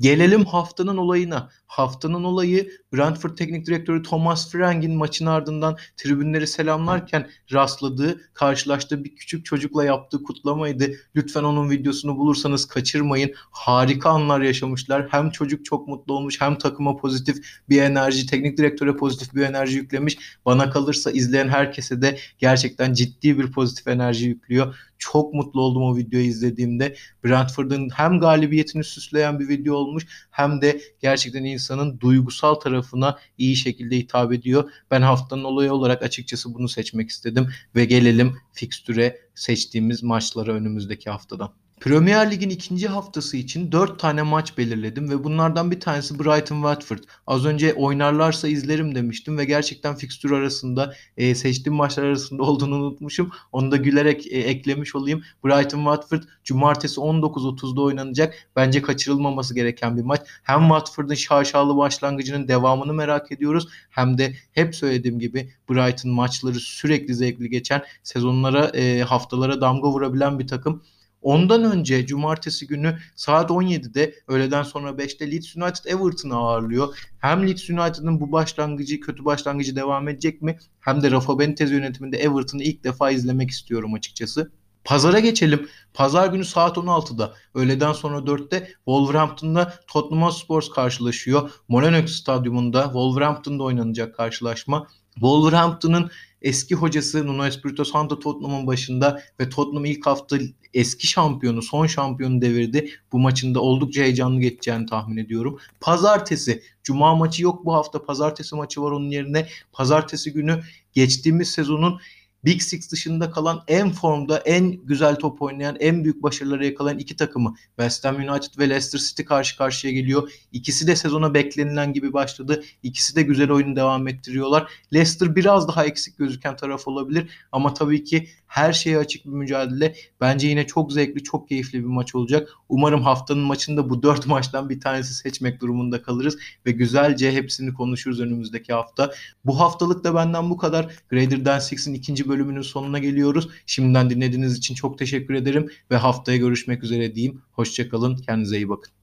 Gelelim 0.00 0.44
haftanın 0.44 0.96
olayına. 0.96 1.50
Haftanın 1.72 2.24
olayı 2.24 2.70
Brentford 2.94 3.36
Teknik 3.36 3.66
Direktörü 3.66 4.02
Thomas 4.02 4.52
Frank'in 4.52 4.96
maçın 4.96 5.26
ardından 5.26 5.76
tribünleri 5.96 6.46
selamlarken 6.46 7.30
rastladığı, 7.52 8.20
karşılaştığı 8.34 9.04
bir 9.04 9.16
küçük 9.16 9.44
çocukla 9.44 9.84
yaptığı 9.84 10.22
kutlamaydı. 10.22 10.92
Lütfen 11.16 11.42
onun 11.42 11.70
videosunu 11.70 12.16
bulursanız 12.16 12.64
kaçırmayın. 12.64 13.32
Harika 13.50 14.10
anlar 14.10 14.40
yaşamışlar. 14.40 15.08
Hem 15.10 15.30
çocuk 15.30 15.64
çok 15.64 15.88
mutlu 15.88 16.14
olmuş 16.14 16.40
hem 16.40 16.58
takıma 16.58 16.96
pozitif 16.96 17.36
bir 17.68 17.82
enerji, 17.82 18.26
teknik 18.26 18.58
direktöre 18.58 18.96
pozitif 18.96 19.34
bir 19.34 19.42
enerji 19.42 19.76
yüklemiş. 19.76 20.18
Bana 20.46 20.70
kalırsa 20.70 21.10
izleyen 21.10 21.48
herkese 21.48 22.02
de 22.02 22.18
gerçekten 22.38 22.92
ciddi 22.92 23.38
bir 23.38 23.52
pozitif 23.52 23.88
enerji 23.88 24.28
yüklüyor. 24.28 24.76
Çok 24.98 25.34
mutlu 25.34 25.60
oldum 25.60 25.82
o 25.82 25.96
videoyu 25.96 26.26
izlediğimde. 26.26 26.96
Brentford'un 27.24 27.88
hem 27.94 28.20
galibiyetini 28.20 28.84
süsleyen 28.84 29.40
bir 29.40 29.48
video 29.48 29.74
olmuş 29.74 30.06
hem 30.30 30.62
de 30.62 30.80
gerçekten 31.00 31.44
insanın 31.62 32.00
duygusal 32.00 32.54
tarafına 32.54 33.18
iyi 33.38 33.56
şekilde 33.56 33.96
hitap 33.96 34.32
ediyor. 34.32 34.70
Ben 34.90 35.02
haftanın 35.02 35.44
olayı 35.44 35.72
olarak 35.72 36.02
açıkçası 36.02 36.54
bunu 36.54 36.68
seçmek 36.68 37.10
istedim 37.10 37.48
ve 37.74 37.84
gelelim 37.84 38.36
fikstüre 38.52 39.20
seçtiğimiz 39.34 40.02
maçlara 40.02 40.52
önümüzdeki 40.52 41.10
haftadan. 41.10 41.61
Premier 41.82 42.30
Lig'in 42.30 42.50
ikinci 42.50 42.88
haftası 42.88 43.36
için 43.36 43.72
4 43.72 43.98
tane 43.98 44.22
maç 44.22 44.58
belirledim 44.58 45.10
ve 45.10 45.24
bunlardan 45.24 45.70
bir 45.70 45.80
tanesi 45.80 46.18
Brighton 46.18 46.56
Watford. 46.56 46.98
Az 47.26 47.44
önce 47.44 47.74
oynarlarsa 47.74 48.48
izlerim 48.48 48.94
demiştim 48.94 49.38
ve 49.38 49.44
gerçekten 49.44 49.94
fikstür 49.94 50.30
arasında 50.30 50.94
e, 51.16 51.34
seçtiğim 51.34 51.76
maçlar 51.76 52.04
arasında 52.04 52.42
olduğunu 52.50 52.74
unutmuşum. 52.74 53.30
Onu 53.52 53.70
da 53.70 53.76
gülerek 53.76 54.26
e, 54.26 54.38
eklemiş 54.38 54.94
olayım. 54.94 55.22
Brighton 55.44 55.78
Watford 55.78 56.22
cumartesi 56.44 57.00
19.30'da 57.00 57.80
oynanacak. 57.80 58.34
Bence 58.56 58.82
kaçırılmaması 58.82 59.54
gereken 59.54 59.96
bir 59.96 60.02
maç. 60.02 60.20
Hem 60.42 60.60
Watford'un 60.60 61.14
şaşalı 61.14 61.76
başlangıcının 61.76 62.48
devamını 62.48 62.92
merak 62.92 63.32
ediyoruz 63.32 63.68
hem 63.90 64.18
de 64.18 64.34
hep 64.52 64.74
söylediğim 64.74 65.18
gibi 65.18 65.52
Brighton 65.70 66.12
maçları 66.12 66.60
sürekli 66.60 67.14
zevkli 67.14 67.50
geçen 67.50 67.82
sezonlara 68.02 68.66
e, 68.66 69.00
haftalara 69.00 69.60
damga 69.60 69.88
vurabilen 69.88 70.38
bir 70.38 70.46
takım. 70.46 70.82
Ondan 71.22 71.64
önce 71.64 72.06
cumartesi 72.06 72.66
günü 72.66 72.98
saat 73.16 73.50
17'de 73.50 74.14
öğleden 74.28 74.62
sonra 74.62 74.90
5'te 74.90 75.32
Leeds 75.32 75.56
United 75.56 75.84
Everton'ı 75.84 76.36
ağırlıyor. 76.36 76.98
Hem 77.18 77.48
Leeds 77.48 77.70
United'ın 77.70 78.20
bu 78.20 78.32
başlangıcı, 78.32 79.00
kötü 79.00 79.24
başlangıcı 79.24 79.76
devam 79.76 80.08
edecek 80.08 80.42
mi? 80.42 80.58
Hem 80.80 81.02
de 81.02 81.10
Rafa 81.10 81.38
Benitez 81.38 81.70
yönetiminde 81.70 82.16
Everton'ı 82.18 82.62
ilk 82.62 82.84
defa 82.84 83.10
izlemek 83.10 83.50
istiyorum 83.50 83.94
açıkçası. 83.94 84.52
Pazara 84.84 85.18
geçelim. 85.20 85.68
Pazar 85.94 86.26
günü 86.26 86.44
saat 86.44 86.76
16'da 86.76 87.34
öğleden 87.54 87.92
sonra 87.92 88.18
4'te 88.18 88.68
Wolverhampton'da 88.76 89.74
Tottenham 89.86 90.22
Hotspur 90.22 90.62
karşılaşıyor. 90.74 91.50
Molineux 91.68 92.12
Stadyumunda 92.12 92.82
Wolverhampton'da 92.82 93.62
oynanacak 93.62 94.14
karşılaşma. 94.14 94.86
Wolverhampton'ın 95.14 96.10
eski 96.42 96.74
hocası 96.74 97.26
Nuno 97.26 97.46
Espirito 97.46 97.84
Santo 97.84 98.18
Tottenham'ın 98.18 98.66
başında 98.66 99.22
ve 99.40 99.48
Tottenham 99.48 99.84
ilk 99.84 100.06
hafta 100.06 100.38
eski 100.74 101.06
şampiyonu, 101.06 101.62
son 101.62 101.86
şampiyonu 101.86 102.42
devirdi. 102.42 102.90
Bu 103.12 103.18
maçın 103.18 103.54
da 103.54 103.60
oldukça 103.60 104.02
heyecanlı 104.02 104.40
geçeceğini 104.40 104.86
tahmin 104.86 105.16
ediyorum. 105.16 105.58
Pazartesi, 105.80 106.62
cuma 106.82 107.14
maçı 107.14 107.42
yok 107.42 107.64
bu 107.64 107.74
hafta. 107.74 108.04
Pazartesi 108.04 108.56
maçı 108.56 108.82
var 108.82 108.90
onun 108.90 109.10
yerine. 109.10 109.48
Pazartesi 109.72 110.32
günü 110.32 110.62
geçtiğimiz 110.92 111.50
sezonun 111.50 112.00
Big 112.44 112.62
Six 112.62 112.92
dışında 112.92 113.30
kalan 113.30 113.64
en 113.68 113.90
formda, 113.90 114.38
en 114.38 114.70
güzel 114.70 115.16
top 115.16 115.42
oynayan, 115.42 115.76
en 115.80 116.04
büyük 116.04 116.22
başarıları 116.22 116.66
yakalayan 116.66 116.98
iki 116.98 117.16
takımı 117.16 117.54
West 117.66 118.04
Ham 118.04 118.16
United 118.16 118.58
ve 118.58 118.68
Leicester 118.68 118.98
City 118.98 119.22
karşı 119.22 119.56
karşıya 119.56 119.92
geliyor. 119.92 120.32
İkisi 120.52 120.86
de 120.86 120.96
sezona 120.96 121.34
beklenilen 121.34 121.92
gibi 121.92 122.12
başladı. 122.12 122.62
İkisi 122.82 123.16
de 123.16 123.22
güzel 123.22 123.50
oyunu 123.50 123.76
devam 123.76 124.08
ettiriyorlar. 124.08 124.72
Leicester 124.94 125.36
biraz 125.36 125.68
daha 125.68 125.84
eksik 125.84 126.18
gözüken 126.18 126.56
taraf 126.56 126.88
olabilir 126.88 127.30
ama 127.52 127.74
tabii 127.74 128.04
ki 128.04 128.28
her 128.46 128.72
şeye 128.72 128.98
açık 128.98 129.24
bir 129.24 129.30
mücadele. 129.30 129.94
Bence 130.20 130.48
yine 130.48 130.66
çok 130.66 130.92
zevkli, 130.92 131.22
çok 131.22 131.48
keyifli 131.48 131.78
bir 131.78 131.88
maç 131.88 132.14
olacak. 132.14 132.48
Umarım 132.68 133.02
haftanın 133.02 133.42
maçında 133.42 133.90
bu 133.90 134.02
dört 134.02 134.26
maçtan 134.32 134.68
bir 134.68 134.80
tanesi 134.80 135.14
seçmek 135.14 135.60
durumunda 135.60 136.02
kalırız 136.02 136.38
ve 136.66 136.70
güzelce 136.70 137.32
hepsini 137.32 137.74
konuşuruz 137.74 138.20
önümüzdeki 138.20 138.72
hafta. 138.72 139.12
Bu 139.44 139.60
haftalık 139.60 140.04
da 140.04 140.14
benden 140.14 140.50
bu 140.50 140.56
kadar. 140.56 140.94
Greater 141.10 141.44
Than 141.44 141.58
Six'in 141.58 141.94
ikinci 141.94 142.28
bölümünün 142.32 142.62
sonuna 142.62 142.98
geliyoruz. 142.98 143.48
Şimdiden 143.66 144.10
dinlediğiniz 144.10 144.58
için 144.58 144.74
çok 144.74 144.98
teşekkür 144.98 145.34
ederim 145.34 145.70
ve 145.90 145.96
haftaya 145.96 146.38
görüşmek 146.38 146.84
üzere 146.84 147.14
diyeyim. 147.14 147.42
Hoşçakalın, 147.52 148.16
kendinize 148.16 148.56
iyi 148.56 148.68
bakın. 148.68 149.01